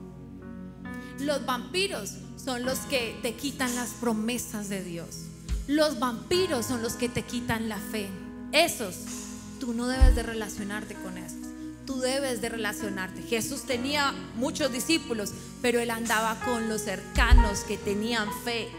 Los 1.20 1.46
vampiros 1.46 2.18
son 2.38 2.66
los 2.66 2.80
que 2.82 3.18
te 3.22 3.34
quitan 3.34 3.76
las 3.76 3.90
promesas 3.92 4.70
de 4.70 4.84
Dios. 4.84 5.26
Los 5.68 6.00
vampiros 6.00 6.66
son 6.66 6.82
los 6.82 6.94
que 6.94 7.10
te 7.10 7.24
quitan 7.24 7.70
la 7.70 7.78
fe. 7.78 8.08
Esos, 8.52 9.25
tú 9.60 9.74
no 9.74 9.88
debes 9.88 10.16
de 10.16 10.24
relacionarte 10.24 10.96
con 10.96 11.18
esos. 11.18 11.40
Tú 11.86 12.00
debes 12.00 12.42
de 12.42 12.50
relacionarte. 12.50 13.22
Jesús 13.22 13.64
tenía 13.64 14.12
muchos 14.36 14.72
discípulos, 14.72 15.32
pero 15.62 15.80
él 15.80 15.92
andaba 15.92 16.40
con 16.44 16.68
los 16.68 16.82
cercanos 16.82 17.60
que 17.62 17.78
tenían 17.78 18.28
fe. 18.44 18.70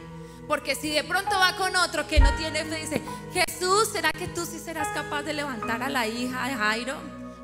Porque 0.48 0.74
si 0.74 0.90
de 0.90 1.04
pronto 1.04 1.30
va 1.38 1.56
con 1.56 1.74
otro 1.76 2.06
que 2.06 2.20
no 2.20 2.32
tiene 2.34 2.64
fe, 2.64 2.76
dice, 2.76 3.02
Jesús, 3.32 3.88
¿será 3.92 4.10
que 4.12 4.28
tú 4.28 4.44
sí 4.44 4.58
serás 4.58 4.88
capaz 4.88 5.22
de 5.22 5.34
levantar 5.34 5.82
a 5.82 5.88
la 5.88 6.06
hija 6.06 6.48
de 6.48 6.54
Jairo? 6.54 6.96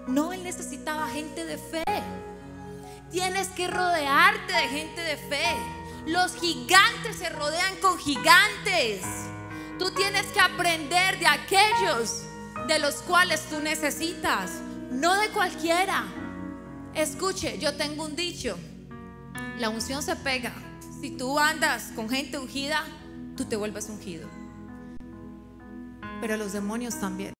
No, 0.06 0.32
él 0.32 0.42
necesitaba 0.42 1.08
gente 1.08 1.44
de 1.44 1.58
fe. 1.58 1.84
Tienes 3.10 3.48
que 3.48 3.68
rodearte 3.68 4.52
de 4.52 4.68
gente 4.68 5.00
de 5.00 5.16
fe. 5.16 5.56
Los 6.06 6.34
gigantes 6.34 7.16
se 7.16 7.28
rodean 7.28 7.76
con 7.80 7.98
gigantes. 7.98 9.02
Tú 9.78 9.90
tienes 9.92 10.26
que 10.26 10.40
aprender 10.40 11.18
de 11.18 11.26
aquellos 11.26 12.24
de 12.68 12.78
los 12.78 12.96
cuales 13.02 13.42
tú 13.48 13.60
necesitas, 13.60 14.60
no 14.90 15.14
de 15.20 15.28
cualquiera. 15.30 16.04
Escuche, 16.94 17.58
yo 17.58 17.74
tengo 17.76 18.04
un 18.04 18.14
dicho. 18.14 18.56
La 19.58 19.68
unción 19.68 20.02
se 20.02 20.16
pega. 20.16 20.52
Si 21.00 21.10
tú 21.10 21.38
andas 21.38 21.92
con 21.96 22.08
gente 22.08 22.38
ungida, 22.38 22.84
tú 23.36 23.44
te 23.44 23.56
vuelves 23.56 23.88
ungido. 23.88 24.28
Pero 26.20 26.36
los 26.36 26.52
demonios 26.52 27.00
también. 27.00 27.32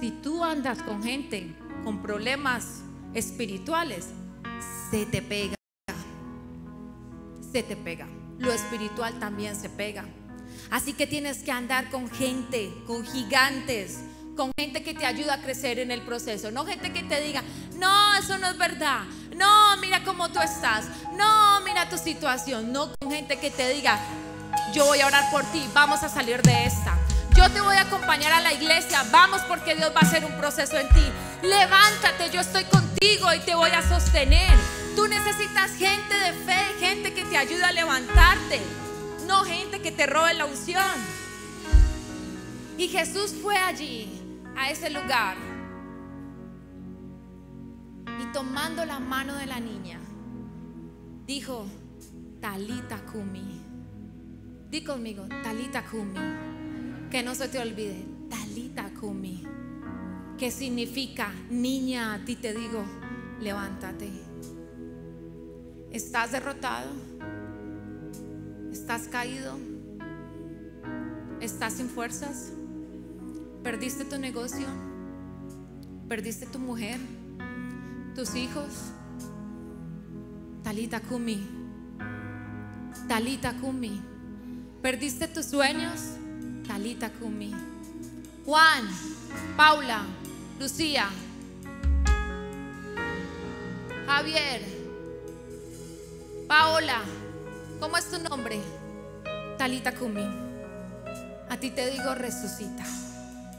Si 0.00 0.10
tú 0.10 0.42
andas 0.42 0.82
con 0.82 1.02
gente 1.02 1.54
con 1.84 2.02
problemas 2.02 2.82
espirituales, 3.14 4.08
se 4.90 5.06
te 5.06 5.22
pega. 5.22 5.54
Se 7.52 7.62
te 7.62 7.76
pega. 7.76 8.08
Lo 8.38 8.52
espiritual 8.52 9.18
también 9.18 9.54
se 9.54 9.68
pega. 9.68 10.04
Así 10.70 10.92
que 10.92 11.06
tienes 11.06 11.38
que 11.38 11.50
andar 11.50 11.90
con 11.90 12.10
gente, 12.10 12.72
con 12.86 13.04
gigantes, 13.04 13.98
con 14.36 14.52
gente 14.58 14.82
que 14.82 14.94
te 14.94 15.04
ayuda 15.04 15.34
a 15.34 15.42
crecer 15.42 15.78
en 15.78 15.90
el 15.90 16.02
proceso. 16.02 16.50
No 16.50 16.64
gente 16.64 16.92
que 16.92 17.02
te 17.02 17.20
diga, 17.20 17.42
no, 17.76 18.14
eso 18.16 18.38
no 18.38 18.48
es 18.48 18.56
verdad. 18.56 19.02
No, 19.36 19.76
mira 19.78 20.02
cómo 20.04 20.30
tú 20.30 20.40
estás. 20.40 20.84
No, 21.14 21.60
mira 21.62 21.88
tu 21.88 21.98
situación. 21.98 22.72
No 22.72 22.92
con 23.00 23.10
gente 23.10 23.38
que 23.38 23.50
te 23.50 23.68
diga, 23.70 23.98
yo 24.72 24.86
voy 24.86 25.00
a 25.00 25.06
orar 25.06 25.30
por 25.30 25.44
ti, 25.52 25.62
vamos 25.74 26.02
a 26.02 26.08
salir 26.08 26.40
de 26.42 26.64
esta. 26.64 26.96
Yo 27.36 27.50
te 27.50 27.60
voy 27.60 27.76
a 27.76 27.82
acompañar 27.82 28.32
a 28.32 28.40
la 28.40 28.52
iglesia, 28.52 29.04
vamos 29.10 29.40
porque 29.42 29.74
Dios 29.74 29.90
va 29.94 30.00
a 30.00 30.06
hacer 30.06 30.24
un 30.24 30.36
proceso 30.36 30.76
en 30.78 30.88
ti. 30.88 31.04
Levántate, 31.42 32.30
yo 32.30 32.40
estoy 32.40 32.64
contigo 32.64 33.32
y 33.34 33.40
te 33.40 33.54
voy 33.54 33.70
a 33.70 33.82
sostener. 33.88 34.52
Tú 34.94 35.06
necesitas 35.08 35.72
gente 35.72 36.14
de 36.14 36.32
fe, 36.32 36.58
gente 36.78 37.14
que 37.14 37.24
te 37.24 37.36
ayude 37.36 37.64
a 37.64 37.72
levantarte, 37.72 38.60
no 39.30 39.44
gente 39.44 39.80
que 39.80 39.92
te 39.92 40.06
robe 40.06 40.34
la 40.34 40.44
unción. 40.44 40.96
Y 42.76 42.88
Jesús 42.88 43.32
fue 43.40 43.56
allí, 43.56 44.08
a 44.56 44.70
ese 44.70 44.90
lugar, 44.90 45.36
y 48.20 48.32
tomando 48.32 48.84
la 48.84 48.98
mano 48.98 49.36
de 49.36 49.46
la 49.46 49.60
niña, 49.60 50.00
dijo, 51.26 51.66
Talita 52.40 52.98
Kumi. 53.06 53.60
Di 54.68 54.82
conmigo, 54.82 55.26
Talita 55.42 55.84
Kumi. 55.84 56.18
Que 57.08 57.22
no 57.22 57.34
se 57.34 57.48
te 57.48 57.58
olvide, 57.60 58.04
Talita 58.28 58.90
Kumi. 59.00 59.44
Que 60.38 60.50
significa, 60.50 61.32
niña, 61.50 62.14
a 62.14 62.24
ti 62.24 62.34
te 62.34 62.52
digo, 62.52 62.84
levántate. 63.40 64.10
¿Estás 65.92 66.32
derrotado? 66.32 67.09
¿Estás 68.72 69.08
caído? 69.08 69.58
¿Estás 71.40 71.74
sin 71.74 71.88
fuerzas? 71.88 72.52
¿Perdiste 73.62 74.04
tu 74.04 74.18
negocio? 74.18 74.66
¿Perdiste 76.08 76.46
tu 76.46 76.58
mujer? 76.58 76.98
¿Tus 78.14 78.34
hijos? 78.34 78.68
Talita 80.62 81.00
Kumi. 81.00 81.46
Talita 83.08 83.54
Kumi. 83.54 84.00
¿Perdiste 84.82 85.28
tus 85.28 85.46
sueños? 85.46 86.00
Talita 86.66 87.10
Kumi. 87.10 87.52
Juan, 88.44 88.84
Paula, 89.56 90.02
Lucía, 90.58 91.08
Javier, 94.06 94.62
Paola, 96.48 97.02
¿cómo 97.80 97.96
es 97.96 98.10
tu 98.10 98.18
nombre? 98.18 98.60
Talita 99.58 99.92
Kumi. 99.92 100.24
A 101.48 101.56
ti 101.56 101.70
te 101.70 101.90
digo 101.90 102.14
resucita. 102.14 102.84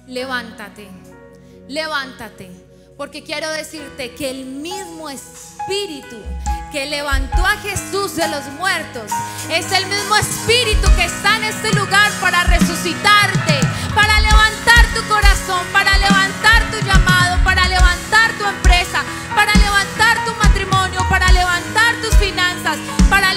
Levántate. 0.08 0.88
Levántate. 1.68 2.50
Porque 2.98 3.24
quiero 3.24 3.50
decirte 3.50 4.14
que 4.14 4.30
el 4.30 4.46
mismo 4.46 5.10
espíritu 5.10 6.18
que 6.72 6.86
levantó 6.86 7.46
a 7.46 7.58
Jesús 7.58 8.16
de 8.16 8.28
los 8.28 8.46
muertos 8.58 9.12
es 9.50 9.72
el 9.72 9.86
mismo 9.88 10.16
espíritu 10.16 10.88
que 10.96 11.06
está 11.06 11.38
en 11.38 11.44
este 11.46 11.74
lugar 11.74 12.12
para 12.22 12.44
resucitarte, 12.44 13.60
para 13.94 14.22
levantar 14.22 14.86
tu 14.96 15.04
corazón, 15.10 15.66
para 15.74 15.98
levantar 15.98 16.72
tu 16.72 16.86
llamado, 16.86 17.44
para 17.44 17.68
levantar 17.68 18.32
tu 18.38 18.46
empresa, 18.46 19.04
para 19.36 19.54
levantar 19.56 20.24
tu 20.24 20.34
matrimonio, 20.36 21.02
para 21.10 21.32
levantar 21.32 21.96
tus 22.02 22.16
finanzas, 22.16 22.78
para 23.10 23.31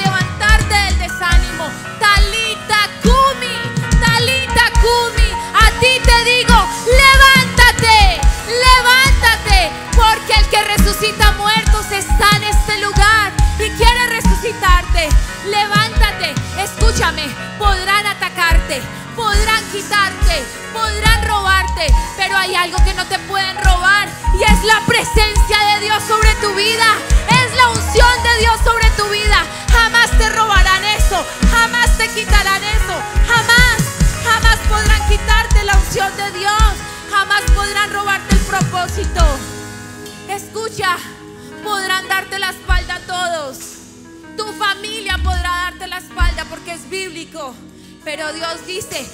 podrán 17.58 18.06
atacarte, 18.06 18.80
podrán 19.14 19.64
quitarte, 19.70 20.44
podrán 20.72 21.26
robarte, 21.26 21.86
pero 22.16 22.36
hay 22.36 22.54
algo 22.54 22.78
que 22.84 22.94
no 22.94 23.04
te 23.06 23.18
pueden 23.20 23.56
robar 23.58 24.08
y 24.38 24.42
es 24.42 24.64
la 24.64 24.80
presencia 24.86 25.58
de 25.74 25.80
Dios 25.84 26.02
sobre 26.06 26.34
tu 26.36 26.54
vida, 26.54 26.86
es 27.28 27.56
la 27.56 27.68
unción 27.68 28.22
de 28.22 28.38
Dios 28.40 28.58
sobre 28.64 28.90
tu 28.90 29.08
vida. 29.08 29.44
Jamás 29.72 30.10
te 30.18 30.28
robarán 30.30 30.84
eso, 30.84 31.24
jamás 31.50 31.96
te 31.98 32.08
quitarán 32.08 32.62
eso, 32.62 32.94
jamás, 33.26 33.78
jamás 34.24 34.58
podrán 34.68 35.08
quitarte 35.08 35.64
la 35.64 35.76
unción 35.76 36.16
de 36.16 36.38
Dios, 36.38 36.72
jamás 37.10 37.42
podrán 37.54 37.92
robarte 37.92 38.34
el 38.34 38.40
propósito. 38.42 39.24
Escucha, 40.28 40.96
podrán 41.62 42.08
darte 42.08 42.38
la 42.38 42.50
espalda 42.50 42.96
a 42.96 43.00
todos. 43.00 43.73
Tu 44.36 44.52
familia 44.54 45.18
podrá 45.22 45.70
darte 45.70 45.86
la 45.86 45.98
espalda 45.98 46.44
porque 46.48 46.72
es 46.72 46.88
bíblico. 46.88 47.54
Pero 48.04 48.32
Dios 48.32 48.66
dice, 48.66 49.06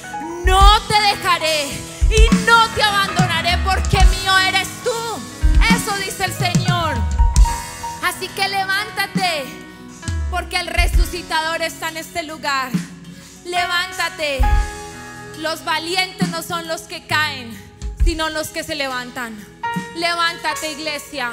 no 0.44 0.80
te 0.88 0.94
dejaré 0.94 1.68
y 2.11 2.35
no 2.44 2.68
te 2.74 2.83
abandonaré 2.83 3.56
porque 3.64 3.98
mío 4.06 4.37
eres 4.48 4.68
tú. 4.83 4.90
Eso 5.74 5.96
dice 6.04 6.24
el 6.24 6.33
Señor. 6.33 6.94
Así 8.02 8.28
que 8.28 8.48
levántate 8.48 9.44
porque 10.30 10.56
el 10.56 10.66
resucitador 10.66 11.62
está 11.62 11.88
en 11.90 11.98
este 11.98 12.22
lugar. 12.22 12.70
Levántate. 13.44 14.40
Los 15.38 15.64
valientes 15.64 16.28
no 16.28 16.42
son 16.42 16.66
los 16.66 16.83
que 16.83 17.06
caen, 17.06 17.56
sino 18.04 18.28
los 18.28 18.48
que 18.48 18.64
se 18.64 18.74
levantan. 18.74 19.37
Levántate 19.96 20.72
iglesia. 20.72 21.33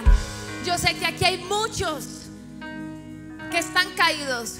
Yo 0.65 0.77
sé 0.77 0.95
que 0.95 1.05
aquí 1.05 1.25
hay 1.25 1.37
muchos 1.39 2.16
que 3.49 3.59
están 3.59 3.89
caídos, 3.95 4.59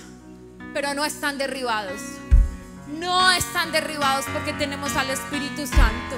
pero 0.73 0.93
no 0.93 1.06
están 1.06 1.38
derribados. 1.38 2.02
No 2.88 3.32
están 3.32 3.71
derribados 3.71 4.26
porque 4.32 4.54
tenemos 4.54 4.95
al 4.95 5.10
Espíritu 5.10 5.67
Santo. 5.67 6.15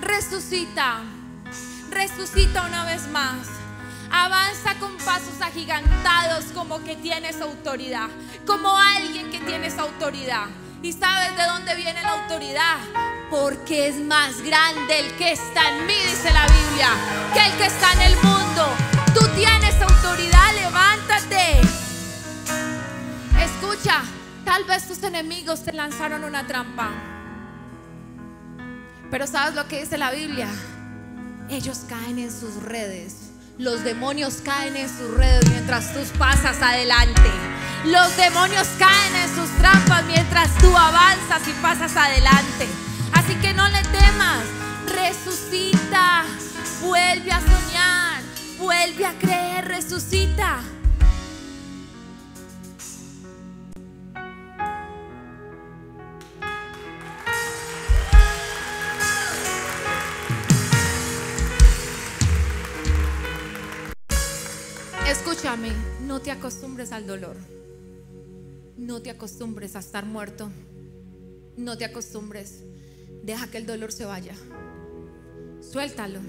Resucita, 0.00 1.00
resucita 1.90 2.62
una 2.62 2.84
vez 2.84 3.06
más. 3.08 3.48
Avanza 4.10 4.74
con 4.78 4.96
pasos 4.98 5.40
agigantados 5.40 6.46
como 6.54 6.82
que 6.84 6.96
tienes 6.96 7.40
autoridad, 7.40 8.08
como 8.46 8.76
alguien 8.76 9.30
que 9.30 9.40
tienes 9.40 9.76
autoridad. 9.78 10.46
¿Y 10.82 10.92
sabes 10.92 11.36
de 11.36 11.44
dónde 11.44 11.74
viene 11.74 12.00
la 12.02 12.12
autoridad? 12.12 12.78
Porque 13.30 13.88
es 13.88 13.96
más 13.96 14.40
grande 14.42 15.00
el 15.00 15.12
que 15.16 15.32
está 15.32 15.68
en 15.70 15.86
mí, 15.86 15.94
dice 16.06 16.32
la 16.32 16.46
Biblia, 16.46 16.90
que 17.34 17.46
el 17.46 17.52
que 17.58 17.66
está 17.66 17.92
en 17.94 18.00
el 18.02 18.16
mundo. 18.22 18.68
Tú 19.12 19.26
tienes 19.34 19.74
autoridad, 19.82 20.54
levántate. 20.54 21.87
Escucha, 23.48 24.02
tal 24.44 24.64
vez 24.64 24.86
tus 24.86 25.02
enemigos 25.02 25.64
te 25.64 25.72
lanzaron 25.72 26.24
una 26.24 26.46
trampa. 26.46 26.90
Pero 29.10 29.26
¿sabes 29.26 29.54
lo 29.54 29.66
que 29.68 29.80
dice 29.80 29.96
la 29.96 30.10
Biblia? 30.10 30.48
Ellos 31.48 31.80
caen 31.88 32.18
en 32.18 32.30
sus 32.30 32.62
redes. 32.62 33.30
Los 33.56 33.82
demonios 33.84 34.42
caen 34.44 34.76
en 34.76 34.88
sus 34.88 35.14
redes 35.14 35.48
mientras 35.50 35.92
tú 35.94 36.00
pasas 36.18 36.60
adelante. 36.60 37.30
Los 37.86 38.16
demonios 38.16 38.68
caen 38.78 39.16
en 39.16 39.34
sus 39.34 39.50
trampas 39.58 40.04
mientras 40.04 40.56
tú 40.58 40.76
avanzas 40.76 41.48
y 41.48 41.52
pasas 41.62 41.96
adelante. 41.96 42.68
Así 43.14 43.34
que 43.36 43.54
no 43.54 43.66
le 43.68 43.82
temas. 43.82 44.44
Resucita. 44.86 46.24
Vuelve 46.82 47.32
a 47.32 47.40
soñar. 47.40 48.22
Vuelve 48.58 49.06
a 49.06 49.18
creer. 49.18 49.66
Resucita. 49.66 50.60
Escúchame, 65.08 65.70
no 66.02 66.20
te 66.20 66.30
acostumbres 66.30 66.92
al 66.92 67.06
dolor. 67.06 67.34
No 68.76 69.00
te 69.00 69.08
acostumbres 69.08 69.74
a 69.74 69.78
estar 69.78 70.04
muerto. 70.04 70.50
No 71.56 71.78
te 71.78 71.86
acostumbres. 71.86 72.62
Deja 73.22 73.50
que 73.50 73.56
el 73.56 73.64
dolor 73.64 73.90
se 73.90 74.04
vaya. 74.04 74.34
Suéltalo. 75.62 76.20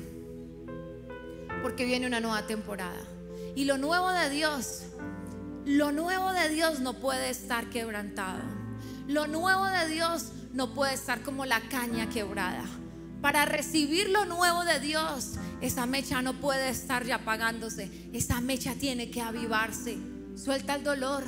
Porque 1.61 1.83
viene 1.83 2.07
una 2.07 2.21
nueva 2.21 2.47
temporada. 2.47 3.01
Y 3.53 3.65
lo 3.65 3.77
nuevo 3.77 4.11
de 4.11 4.29
Dios, 4.29 4.83
lo 5.65 5.91
nuevo 5.91 6.31
de 6.31 6.47
Dios 6.47 6.79
no 6.79 7.01
puede 7.01 7.29
estar 7.29 7.69
quebrantado. 7.69 8.43
Lo 9.07 9.27
nuevo 9.27 9.65
de 9.65 9.89
Dios 9.89 10.31
no 10.53 10.73
puede 10.73 10.93
estar 10.93 11.21
como 11.21 11.45
la 11.45 11.59
caña 11.67 12.09
quebrada. 12.09 12.63
Para 13.21 13.43
recibir 13.43 14.09
lo 14.09 14.23
nuevo 14.23 14.63
de 14.63 14.79
Dios, 14.79 15.33
esa 15.61 15.85
mecha 15.85 16.21
no 16.21 16.33
puede 16.33 16.69
estar 16.69 17.05
ya 17.05 17.15
apagándose. 17.15 17.91
Esa 18.13 18.39
mecha 18.39 18.75
tiene 18.75 19.11
que 19.11 19.21
avivarse. 19.21 19.97
Suelta 20.35 20.75
el 20.75 20.83
dolor. 20.83 21.23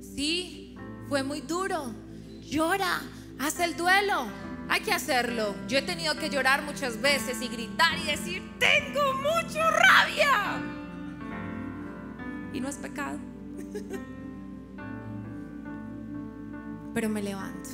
Sí, 0.00 0.76
fue 1.08 1.22
muy 1.22 1.40
duro. 1.40 1.94
Llora, 2.42 3.00
haz 3.38 3.60
el 3.60 3.76
duelo. 3.76 4.26
Hay 4.68 4.80
que 4.80 4.92
hacerlo. 4.92 5.54
Yo 5.68 5.78
he 5.78 5.82
tenido 5.82 6.16
que 6.16 6.30
llorar 6.30 6.62
muchas 6.62 7.00
veces 7.00 7.40
y 7.42 7.48
gritar 7.48 7.98
y 7.98 8.06
decir, 8.06 8.42
tengo 8.58 9.14
mucho 9.14 9.58
rabia. 9.70 10.60
Y 12.52 12.60
no 12.60 12.68
es 12.68 12.76
pecado. 12.76 13.18
Pero 16.94 17.08
me 17.08 17.22
levanto. 17.22 17.70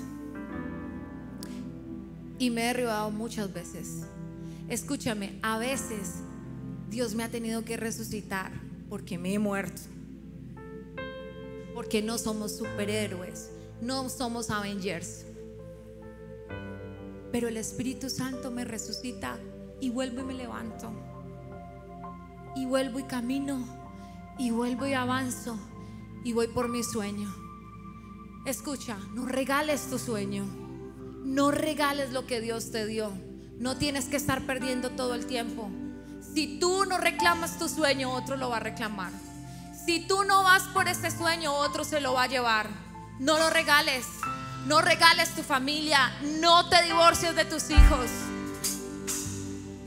Y 2.38 2.50
me 2.50 2.64
he 2.64 2.66
derribado 2.66 3.10
muchas 3.10 3.50
veces. 3.50 4.06
Escúchame, 4.68 5.38
a 5.42 5.58
veces 5.58 6.22
Dios 6.90 7.14
me 7.14 7.22
ha 7.22 7.30
tenido 7.30 7.64
que 7.64 7.76
resucitar 7.76 8.50
porque 8.88 9.16
me 9.16 9.32
he 9.32 9.38
muerto. 9.38 9.82
Porque 11.72 12.02
no 12.02 12.18
somos 12.18 12.56
superhéroes, 12.56 13.50
no 13.80 14.08
somos 14.08 14.50
Avengers. 14.50 15.24
Pero 17.30 17.48
el 17.48 17.56
Espíritu 17.56 18.10
Santo 18.10 18.50
me 18.50 18.64
resucita 18.64 19.38
y 19.80 19.90
vuelvo 19.90 20.22
y 20.22 20.24
me 20.24 20.34
levanto. 20.34 20.90
Y 22.56 22.66
vuelvo 22.66 22.98
y 22.98 23.04
camino. 23.04 23.64
Y 24.38 24.50
vuelvo 24.50 24.86
y 24.86 24.94
avanzo. 24.94 25.58
Y 26.24 26.32
voy 26.32 26.48
por 26.48 26.68
mi 26.68 26.82
sueño. 26.82 27.32
Escucha, 28.46 28.98
no 29.14 29.26
regales 29.26 29.88
tu 29.90 29.98
sueño. 29.98 30.44
No 31.24 31.50
regales 31.50 32.12
lo 32.12 32.26
que 32.26 32.40
Dios 32.40 32.70
te 32.70 32.86
dio. 32.86 33.25
No 33.58 33.76
tienes 33.76 34.06
que 34.06 34.16
estar 34.16 34.42
perdiendo 34.42 34.90
todo 34.90 35.14
el 35.14 35.26
tiempo. 35.26 35.70
Si 36.34 36.58
tú 36.58 36.84
no 36.84 36.98
reclamas 36.98 37.58
tu 37.58 37.68
sueño, 37.68 38.12
otro 38.12 38.36
lo 38.36 38.50
va 38.50 38.58
a 38.58 38.60
reclamar. 38.60 39.12
Si 39.86 40.06
tú 40.06 40.24
no 40.24 40.42
vas 40.42 40.64
por 40.74 40.88
ese 40.88 41.10
sueño, 41.10 41.54
otro 41.54 41.84
se 41.84 42.00
lo 42.00 42.12
va 42.12 42.24
a 42.24 42.26
llevar. 42.26 42.68
No 43.18 43.38
lo 43.38 43.48
regales. 43.48 44.04
No 44.66 44.82
regales 44.82 45.34
tu 45.34 45.42
familia. 45.42 46.12
No 46.40 46.68
te 46.68 46.82
divorcies 46.82 47.34
de 47.34 47.44
tus 47.46 47.70
hijos. 47.70 48.10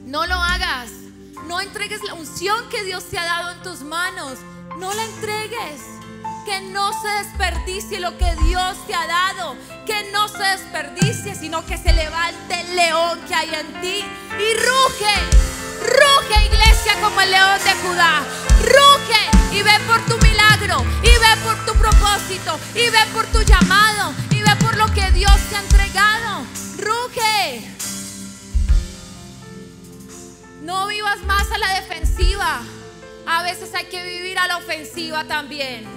No 0.05 0.25
lo 0.25 0.36
hagas. 0.36 0.89
No 1.47 1.62
entregues 1.62 2.01
la 2.03 2.15
unción 2.15 2.69
que 2.69 2.84
Dios 2.84 3.03
te 3.05 3.19
ha 3.19 3.25
dado 3.25 3.51
en 3.51 3.62
tus 3.62 3.82
manos. 3.82 4.39
No 4.79 4.91
la 4.93 5.03
entregues. 5.05 5.99
Que 6.50 6.62
no 6.62 6.92
se 7.00 7.08
desperdicie 7.08 8.00
lo 8.00 8.18
que 8.18 8.36
Dios 8.44 8.76
te 8.88 8.96
ha 8.96 9.06
dado. 9.06 9.56
Que 9.86 10.10
no 10.12 10.28
se 10.28 10.42
desperdicie, 10.42 11.36
sino 11.36 11.64
que 11.64 11.78
se 11.78 11.94
levante 11.94 12.62
el 12.62 12.76
león 12.76 13.22
que 13.28 13.36
hay 13.36 13.54
en 13.54 13.82
ti. 13.82 14.04
Y 14.34 14.54
ruge. 14.56 15.14
Ruge 15.80 16.46
iglesia 16.48 17.00
como 17.04 17.22
el 17.22 17.30
león 17.30 17.60
de 17.64 17.88
Judá. 17.88 18.24
Ruge 18.64 19.56
y 19.60 19.62
ve 19.62 19.80
por 19.86 20.04
tu 20.06 20.18
milagro. 20.26 20.84
Y 21.04 21.12
ve 21.12 21.42
por 21.44 21.56
tu 21.68 21.74
propósito. 21.78 22.60
Y 22.74 22.90
ve 22.90 23.06
por 23.14 23.28
tu 23.28 23.44
llamado. 23.44 24.16
Y 24.32 24.42
ve 24.42 24.56
por 24.60 24.76
lo 24.76 24.88
que 24.92 25.12
Dios 25.12 25.38
te 25.52 25.56
ha 25.56 25.60
entregado. 25.60 26.46
Ruge. 26.78 27.64
No 30.64 30.88
vivas 30.88 31.22
más 31.28 31.52
a 31.52 31.60
la 31.60 31.76
defensiva. 31.76 32.64
A 33.28 33.44
veces 33.44 33.70
hay 33.76 33.86
que 33.86 34.04
vivir 34.04 34.40
a 34.40 34.48
la 34.48 34.58
ofensiva 34.58 35.24
también, 35.26 35.88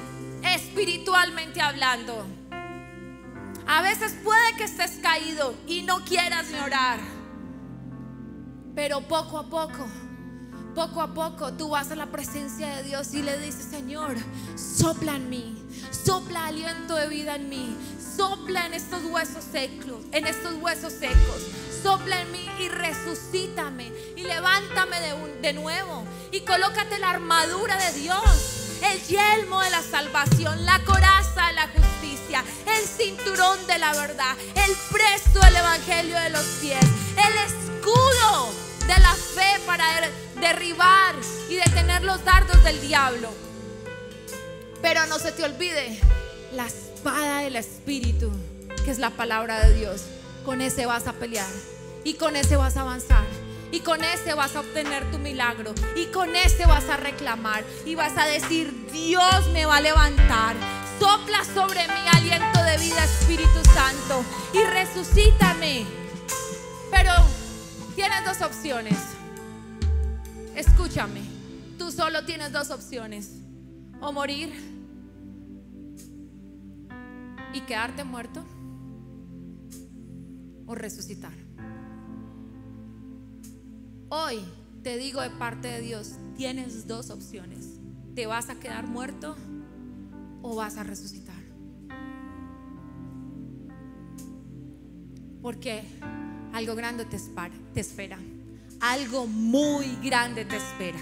espiritualmente 0.44 1.60
hablando. 1.60 2.26
A 3.66 3.82
veces 3.82 4.14
puede 4.24 4.56
que 4.56 4.64
estés 4.64 4.98
caído 5.02 5.54
y 5.66 5.82
no 5.82 6.04
quieras 6.04 6.50
llorar. 6.50 7.00
Pero 8.74 9.02
poco 9.02 9.38
a 9.38 9.48
poco, 9.48 9.86
poco 10.74 11.02
a 11.02 11.12
poco 11.12 11.52
tú 11.52 11.70
vas 11.70 11.90
a 11.90 11.96
la 11.96 12.06
presencia 12.06 12.76
de 12.76 12.82
Dios 12.84 13.12
y 13.14 13.22
le 13.22 13.38
dices, 13.38 13.66
Señor, 13.66 14.16
sopla 14.56 15.16
en 15.16 15.28
mí, 15.28 15.62
sopla 15.90 16.46
aliento 16.46 16.94
de 16.96 17.08
vida 17.08 17.36
en 17.36 17.48
mí, 17.48 17.76
sopla 18.16 18.66
en 18.66 18.74
estos 18.74 19.04
huesos 19.04 19.44
secos, 19.44 20.00
en 20.12 20.26
estos 20.26 20.54
huesos 20.54 20.92
secos, 20.92 21.46
sopla 21.82 22.22
en 22.22 22.32
mí 22.32 22.46
y 22.60 22.68
resucítame 22.68 23.92
y 24.16 24.22
levántame 24.22 24.96
de, 25.40 25.52
nuevo 25.52 26.04
y 26.30 26.40
colócate 26.40 26.98
la 26.98 27.10
armadura 27.10 27.76
de 27.76 28.00
Dios, 28.00 28.61
el 28.82 29.00
yelmo 29.06 29.60
de 29.60 29.70
la 29.70 29.82
salvación, 29.82 30.64
la 30.64 30.78
coraza 30.84 31.46
de 31.48 31.52
la 31.54 31.68
justicia, 31.68 32.44
el 32.66 32.86
cinturón 32.86 33.64
de 33.66 33.78
la 33.78 33.92
verdad, 33.94 34.36
el 34.54 34.72
presto 34.90 35.40
del 35.40 35.56
evangelio 35.56 36.18
de 36.20 36.30
los 36.30 36.44
pies, 36.60 36.84
el 37.16 37.34
escudo 37.46 38.52
de 38.86 38.98
la 39.00 39.14
fe 39.14 39.60
para 39.66 39.84
der- 40.00 40.12
derribar 40.40 41.14
y 41.48 41.56
detener 41.56 42.02
los 42.02 42.24
dardos 42.24 42.62
del 42.64 42.80
diablo. 42.80 43.30
Pero 44.80 45.06
no 45.06 45.18
se 45.18 45.30
te 45.32 45.44
olvide 45.44 46.00
la 46.54 46.66
espada 46.66 47.38
del 47.40 47.56
Espíritu, 47.56 48.32
que 48.84 48.90
es 48.90 48.98
la 48.98 49.10
palabra 49.10 49.66
de 49.68 49.74
Dios. 49.74 50.02
Con 50.44 50.60
ese 50.60 50.86
vas 50.86 51.06
a 51.06 51.12
pelear 51.12 51.46
y 52.02 52.14
con 52.14 52.34
ese 52.34 52.56
vas 52.56 52.76
a 52.76 52.80
avanzar. 52.80 53.24
Y 53.72 53.80
con 53.80 54.04
ese 54.04 54.34
vas 54.34 54.54
a 54.54 54.60
obtener 54.60 55.10
tu 55.10 55.18
milagro. 55.18 55.74
Y 55.96 56.06
con 56.12 56.36
ese 56.36 56.66
vas 56.66 56.88
a 56.90 56.98
reclamar. 56.98 57.64
Y 57.86 57.94
vas 57.94 58.16
a 58.18 58.26
decir, 58.26 58.90
Dios 58.92 59.48
me 59.52 59.64
va 59.64 59.78
a 59.78 59.80
levantar. 59.80 60.54
Sopla 61.00 61.42
sobre 61.44 61.88
mí 61.88 62.08
aliento 62.12 62.62
de 62.62 62.76
vida, 62.76 63.02
Espíritu 63.02 63.64
Santo. 63.74 64.24
Y 64.52 64.62
resucítame. 64.62 65.86
Pero 66.90 67.12
tienes 67.96 68.24
dos 68.26 68.42
opciones. 68.42 68.98
Escúchame. 70.54 71.22
Tú 71.78 71.90
solo 71.90 72.26
tienes 72.26 72.52
dos 72.52 72.70
opciones. 72.70 73.30
O 74.02 74.12
morir 74.12 74.52
y 77.54 77.60
quedarte 77.62 78.04
muerto 78.04 78.44
o 80.66 80.74
resucitar. 80.74 81.41
Hoy 84.14 84.44
te 84.82 84.98
digo 84.98 85.22
de 85.22 85.30
parte 85.30 85.68
de 85.68 85.80
Dios, 85.80 86.16
tienes 86.36 86.86
dos 86.86 87.08
opciones. 87.08 87.80
¿Te 88.14 88.26
vas 88.26 88.50
a 88.50 88.56
quedar 88.56 88.86
muerto 88.86 89.38
o 90.42 90.54
vas 90.54 90.76
a 90.76 90.82
resucitar? 90.82 91.42
Porque 95.40 95.82
algo 96.52 96.74
grande 96.74 97.06
te 97.06 97.16
espera, 97.16 97.54
te 97.72 97.80
espera. 97.80 98.18
Algo 98.80 99.26
muy 99.26 99.96
grande 100.02 100.44
te 100.44 100.58
espera. 100.58 101.00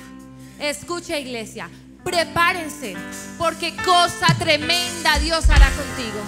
Escucha 0.60 1.18
iglesia, 1.18 1.68
prepárense 2.04 2.94
porque 3.38 3.74
cosa 3.84 4.28
tremenda 4.38 5.18
Dios 5.18 5.50
hará 5.50 5.68
contigo. 5.70 6.20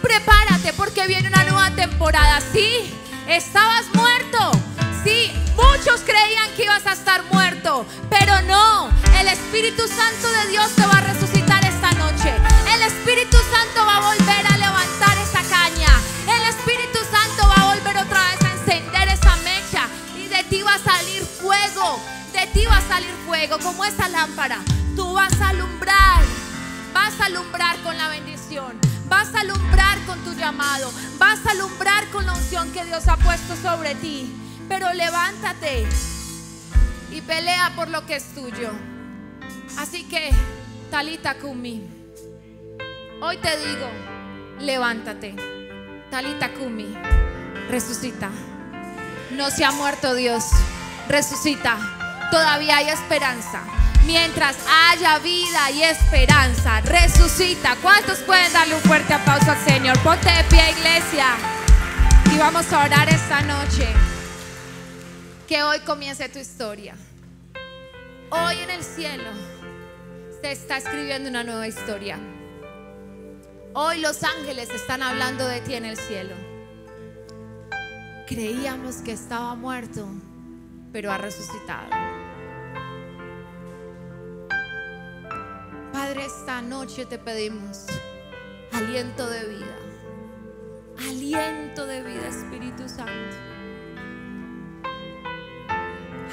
Prepárate 0.00 0.72
porque 0.78 1.06
viene 1.06 1.28
una 1.28 1.44
nueva 1.44 1.76
temporada. 1.76 2.40
Sí, 2.40 2.90
estabas 3.28 3.84
muerto. 3.94 4.91
Sí, 5.04 5.32
muchos 5.56 6.00
creían 6.02 6.48
que 6.56 6.64
ibas 6.64 6.86
a 6.86 6.92
estar 6.92 7.24
muerto, 7.32 7.84
pero 8.08 8.40
no. 8.42 8.88
El 9.18 9.26
Espíritu 9.26 9.82
Santo 9.88 10.30
de 10.30 10.52
Dios 10.52 10.70
te 10.76 10.86
va 10.86 10.98
a 10.98 11.00
resucitar 11.00 11.64
esta 11.64 11.90
noche. 11.92 12.32
El 12.72 12.82
Espíritu 12.82 13.36
Santo 13.50 13.84
va 13.84 13.96
a 13.96 14.14
volver 14.14 14.46
a 14.46 14.58
levantar 14.58 15.18
esa 15.18 15.42
caña. 15.42 15.88
El 16.28 16.48
Espíritu 16.48 16.98
Santo 17.10 17.48
va 17.48 17.62
a 17.62 17.74
volver 17.74 17.96
otra 17.96 18.20
vez 18.30 18.44
a 18.44 18.52
encender 18.52 19.08
esa 19.08 19.36
mecha 19.36 19.88
y 20.16 20.28
de 20.28 20.44
ti 20.44 20.62
va 20.62 20.74
a 20.74 20.78
salir 20.78 21.24
fuego. 21.24 22.00
De 22.32 22.46
ti 22.48 22.64
va 22.66 22.76
a 22.76 22.88
salir 22.88 23.12
fuego 23.26 23.58
como 23.58 23.84
esa 23.84 24.08
lámpara. 24.08 24.60
Tú 24.94 25.14
vas 25.14 25.40
a 25.40 25.48
alumbrar. 25.48 26.22
Vas 26.94 27.20
a 27.20 27.26
alumbrar 27.26 27.76
con 27.82 27.98
la 27.98 28.08
bendición. 28.08 28.78
Vas 29.08 29.34
a 29.34 29.40
alumbrar 29.40 29.98
con 30.06 30.20
tu 30.20 30.32
llamado. 30.34 30.92
Vas 31.18 31.44
a 31.44 31.50
alumbrar 31.50 32.08
con 32.10 32.24
la 32.24 32.34
unción 32.34 32.70
que 32.72 32.84
Dios 32.84 33.08
ha 33.08 33.16
puesto 33.16 33.56
sobre 33.56 33.96
ti. 33.96 34.32
Pero 34.72 34.90
levántate 34.94 35.84
y 37.10 37.20
pelea 37.20 37.72
por 37.76 37.88
lo 37.88 38.06
que 38.06 38.16
es 38.16 38.34
tuyo. 38.34 38.70
Así 39.76 40.04
que, 40.04 40.30
Talita 40.90 41.34
Kumi, 41.34 41.82
hoy 43.20 43.36
te 43.36 43.54
digo, 43.66 43.90
levántate. 44.60 45.36
Talita 46.10 46.54
Kumi, 46.54 46.96
resucita. 47.68 48.30
No 49.32 49.50
se 49.50 49.66
ha 49.66 49.72
muerto 49.72 50.14
Dios, 50.14 50.42
resucita. 51.06 51.76
Todavía 52.30 52.78
hay 52.78 52.88
esperanza. 52.88 53.60
Mientras 54.06 54.56
haya 54.88 55.18
vida 55.18 55.70
y 55.70 55.82
esperanza, 55.82 56.80
resucita. 56.80 57.76
¿Cuántos 57.82 58.20
pueden 58.20 58.50
darle 58.54 58.76
un 58.76 58.80
fuerte 58.80 59.12
aplauso 59.12 59.50
al 59.50 59.62
Señor? 59.66 59.98
Ponte 59.98 60.30
de 60.30 60.44
pie, 60.44 60.70
iglesia. 60.70 61.26
Y 62.34 62.38
vamos 62.38 62.72
a 62.72 62.86
orar 62.86 63.10
esta 63.10 63.42
noche. 63.42 64.11
Que 65.52 65.62
hoy 65.62 65.80
comience 65.80 66.26
tu 66.30 66.38
historia. 66.38 66.94
Hoy 68.30 68.56
en 68.56 68.70
el 68.70 68.82
cielo 68.82 69.28
se 70.40 70.50
está 70.50 70.78
escribiendo 70.78 71.28
una 71.28 71.44
nueva 71.44 71.68
historia. 71.68 72.18
Hoy 73.74 74.00
los 74.00 74.24
ángeles 74.24 74.70
están 74.70 75.02
hablando 75.02 75.46
de 75.46 75.60
ti 75.60 75.74
en 75.74 75.84
el 75.84 75.98
cielo. 75.98 76.34
Creíamos 78.26 79.02
que 79.02 79.12
estaba 79.12 79.54
muerto, 79.54 80.08
pero 80.90 81.12
ha 81.12 81.18
resucitado. 81.18 81.90
Padre, 85.92 86.24
esta 86.24 86.62
noche 86.62 87.04
te 87.04 87.18
pedimos 87.18 87.84
aliento 88.72 89.28
de 89.28 89.44
vida. 89.50 89.76
Aliento 91.10 91.84
de 91.84 92.02
vida, 92.02 92.26
Espíritu 92.26 92.88
Santo. 92.88 93.51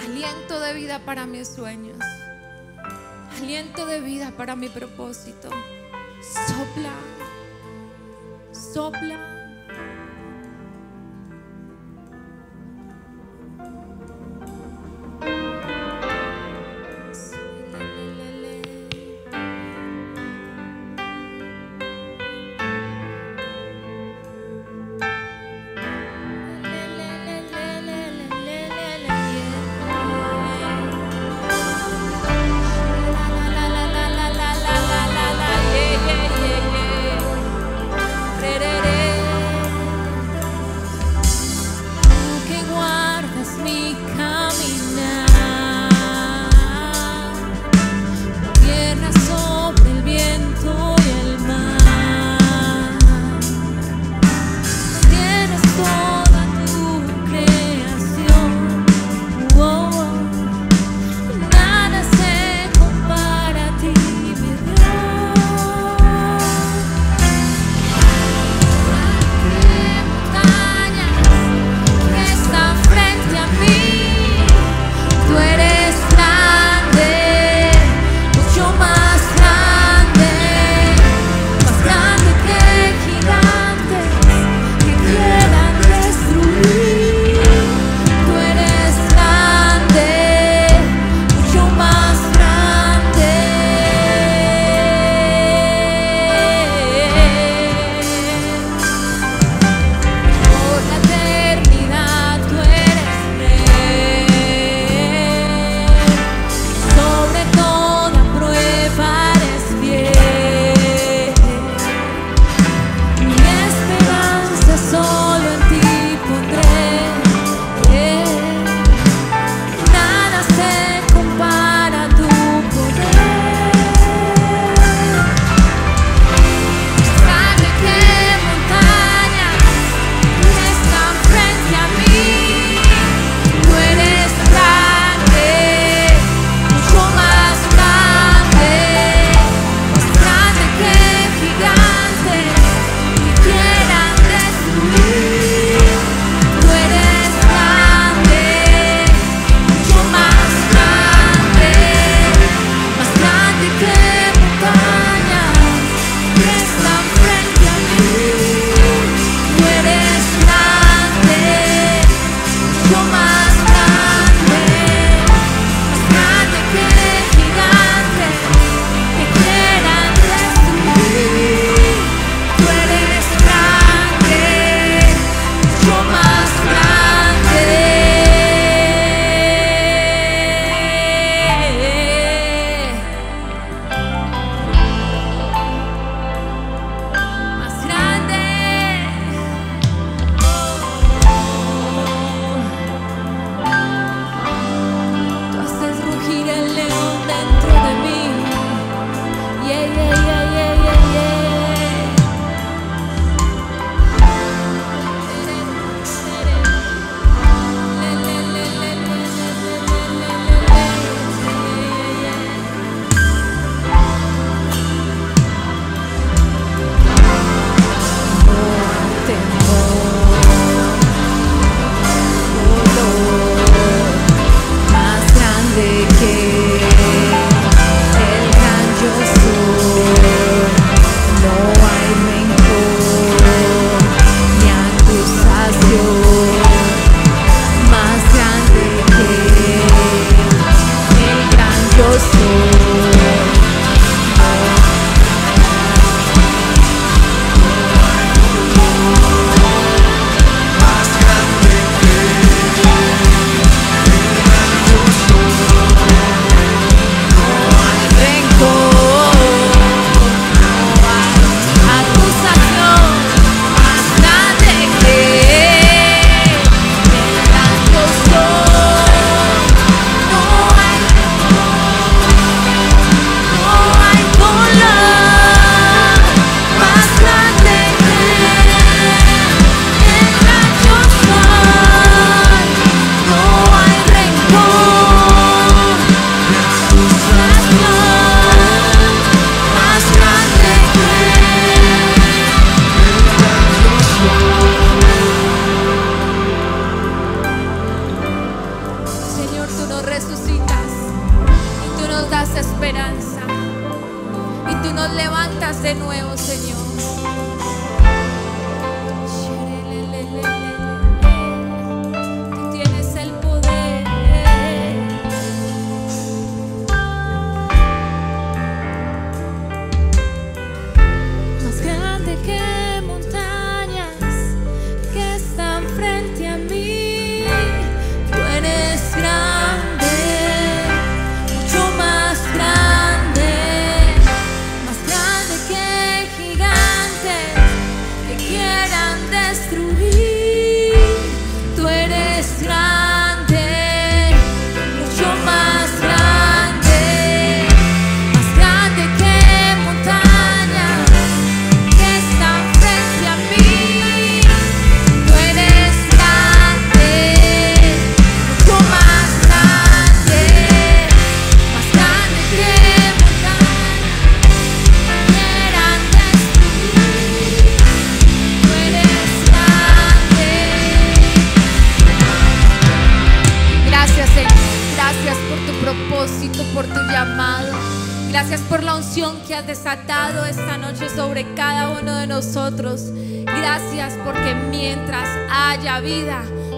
Aliento 0.04 0.60
de 0.60 0.74
vida 0.74 1.00
para 1.00 1.26
mis 1.26 1.48
sueños. 1.48 1.98
Aliento 3.38 3.86
de 3.86 4.00
vida 4.02 4.32
para 4.32 4.56
mi 4.56 4.70
propósito. 4.70 5.50
Sopla. 6.48 6.94
Sopla. 8.52 9.39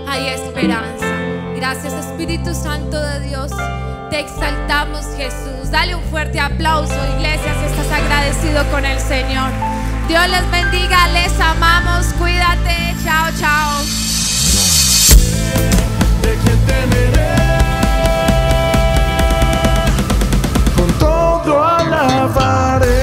hay 0.07 0.27
esperanza. 0.27 1.05
Gracias 1.55 1.93
Espíritu 1.93 2.53
Santo 2.53 3.01
de 3.01 3.21
Dios. 3.21 3.51
Te 4.09 4.19
exaltamos 4.19 5.05
Jesús. 5.15 5.71
Dale 5.71 5.95
un 5.95 6.03
fuerte 6.03 6.39
aplauso, 6.39 6.93
iglesia, 7.17 7.53
si 7.59 7.65
estás 7.67 7.91
agradecido 7.97 8.65
con 8.71 8.85
el 8.85 8.99
Señor. 8.99 9.49
Dios 10.09 10.27
les 10.27 10.51
bendiga, 10.51 11.07
les 11.07 11.39
amamos, 11.39 12.07
cuídate. 12.19 12.93
Chao, 13.05 13.29
chao. 13.39 13.81
¿De? 16.21 16.37
Con 20.75 20.91
todo 20.99 21.63
alabaré. 21.63 23.00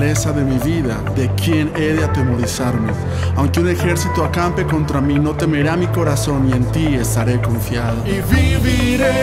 de 0.00 0.44
mi 0.44 0.56
vida, 0.58 0.96
de 1.14 1.28
quien 1.34 1.70
he 1.76 1.92
de 1.92 2.02
atemorizarme. 2.02 2.90
Aunque 3.36 3.60
un 3.60 3.68
ejército 3.68 4.24
acampe 4.24 4.64
contra 4.64 4.98
mí, 4.98 5.18
no 5.18 5.34
temerá 5.34 5.76
mi 5.76 5.88
corazón 5.88 6.48
y 6.48 6.52
en 6.52 6.64
ti 6.72 6.94
estaré 6.94 7.38
confiado. 7.42 8.02
Y 8.06 8.22
viviré 8.34 9.22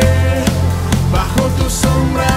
bajo 1.11 1.47
tu 1.57 1.67
sombra. 1.67 2.36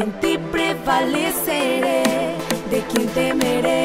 en 0.00 0.12
ti 0.20 0.38
prevaleceré, 0.50 2.02
de 2.70 2.80
quien 2.90 3.06
temeré. 3.08 3.83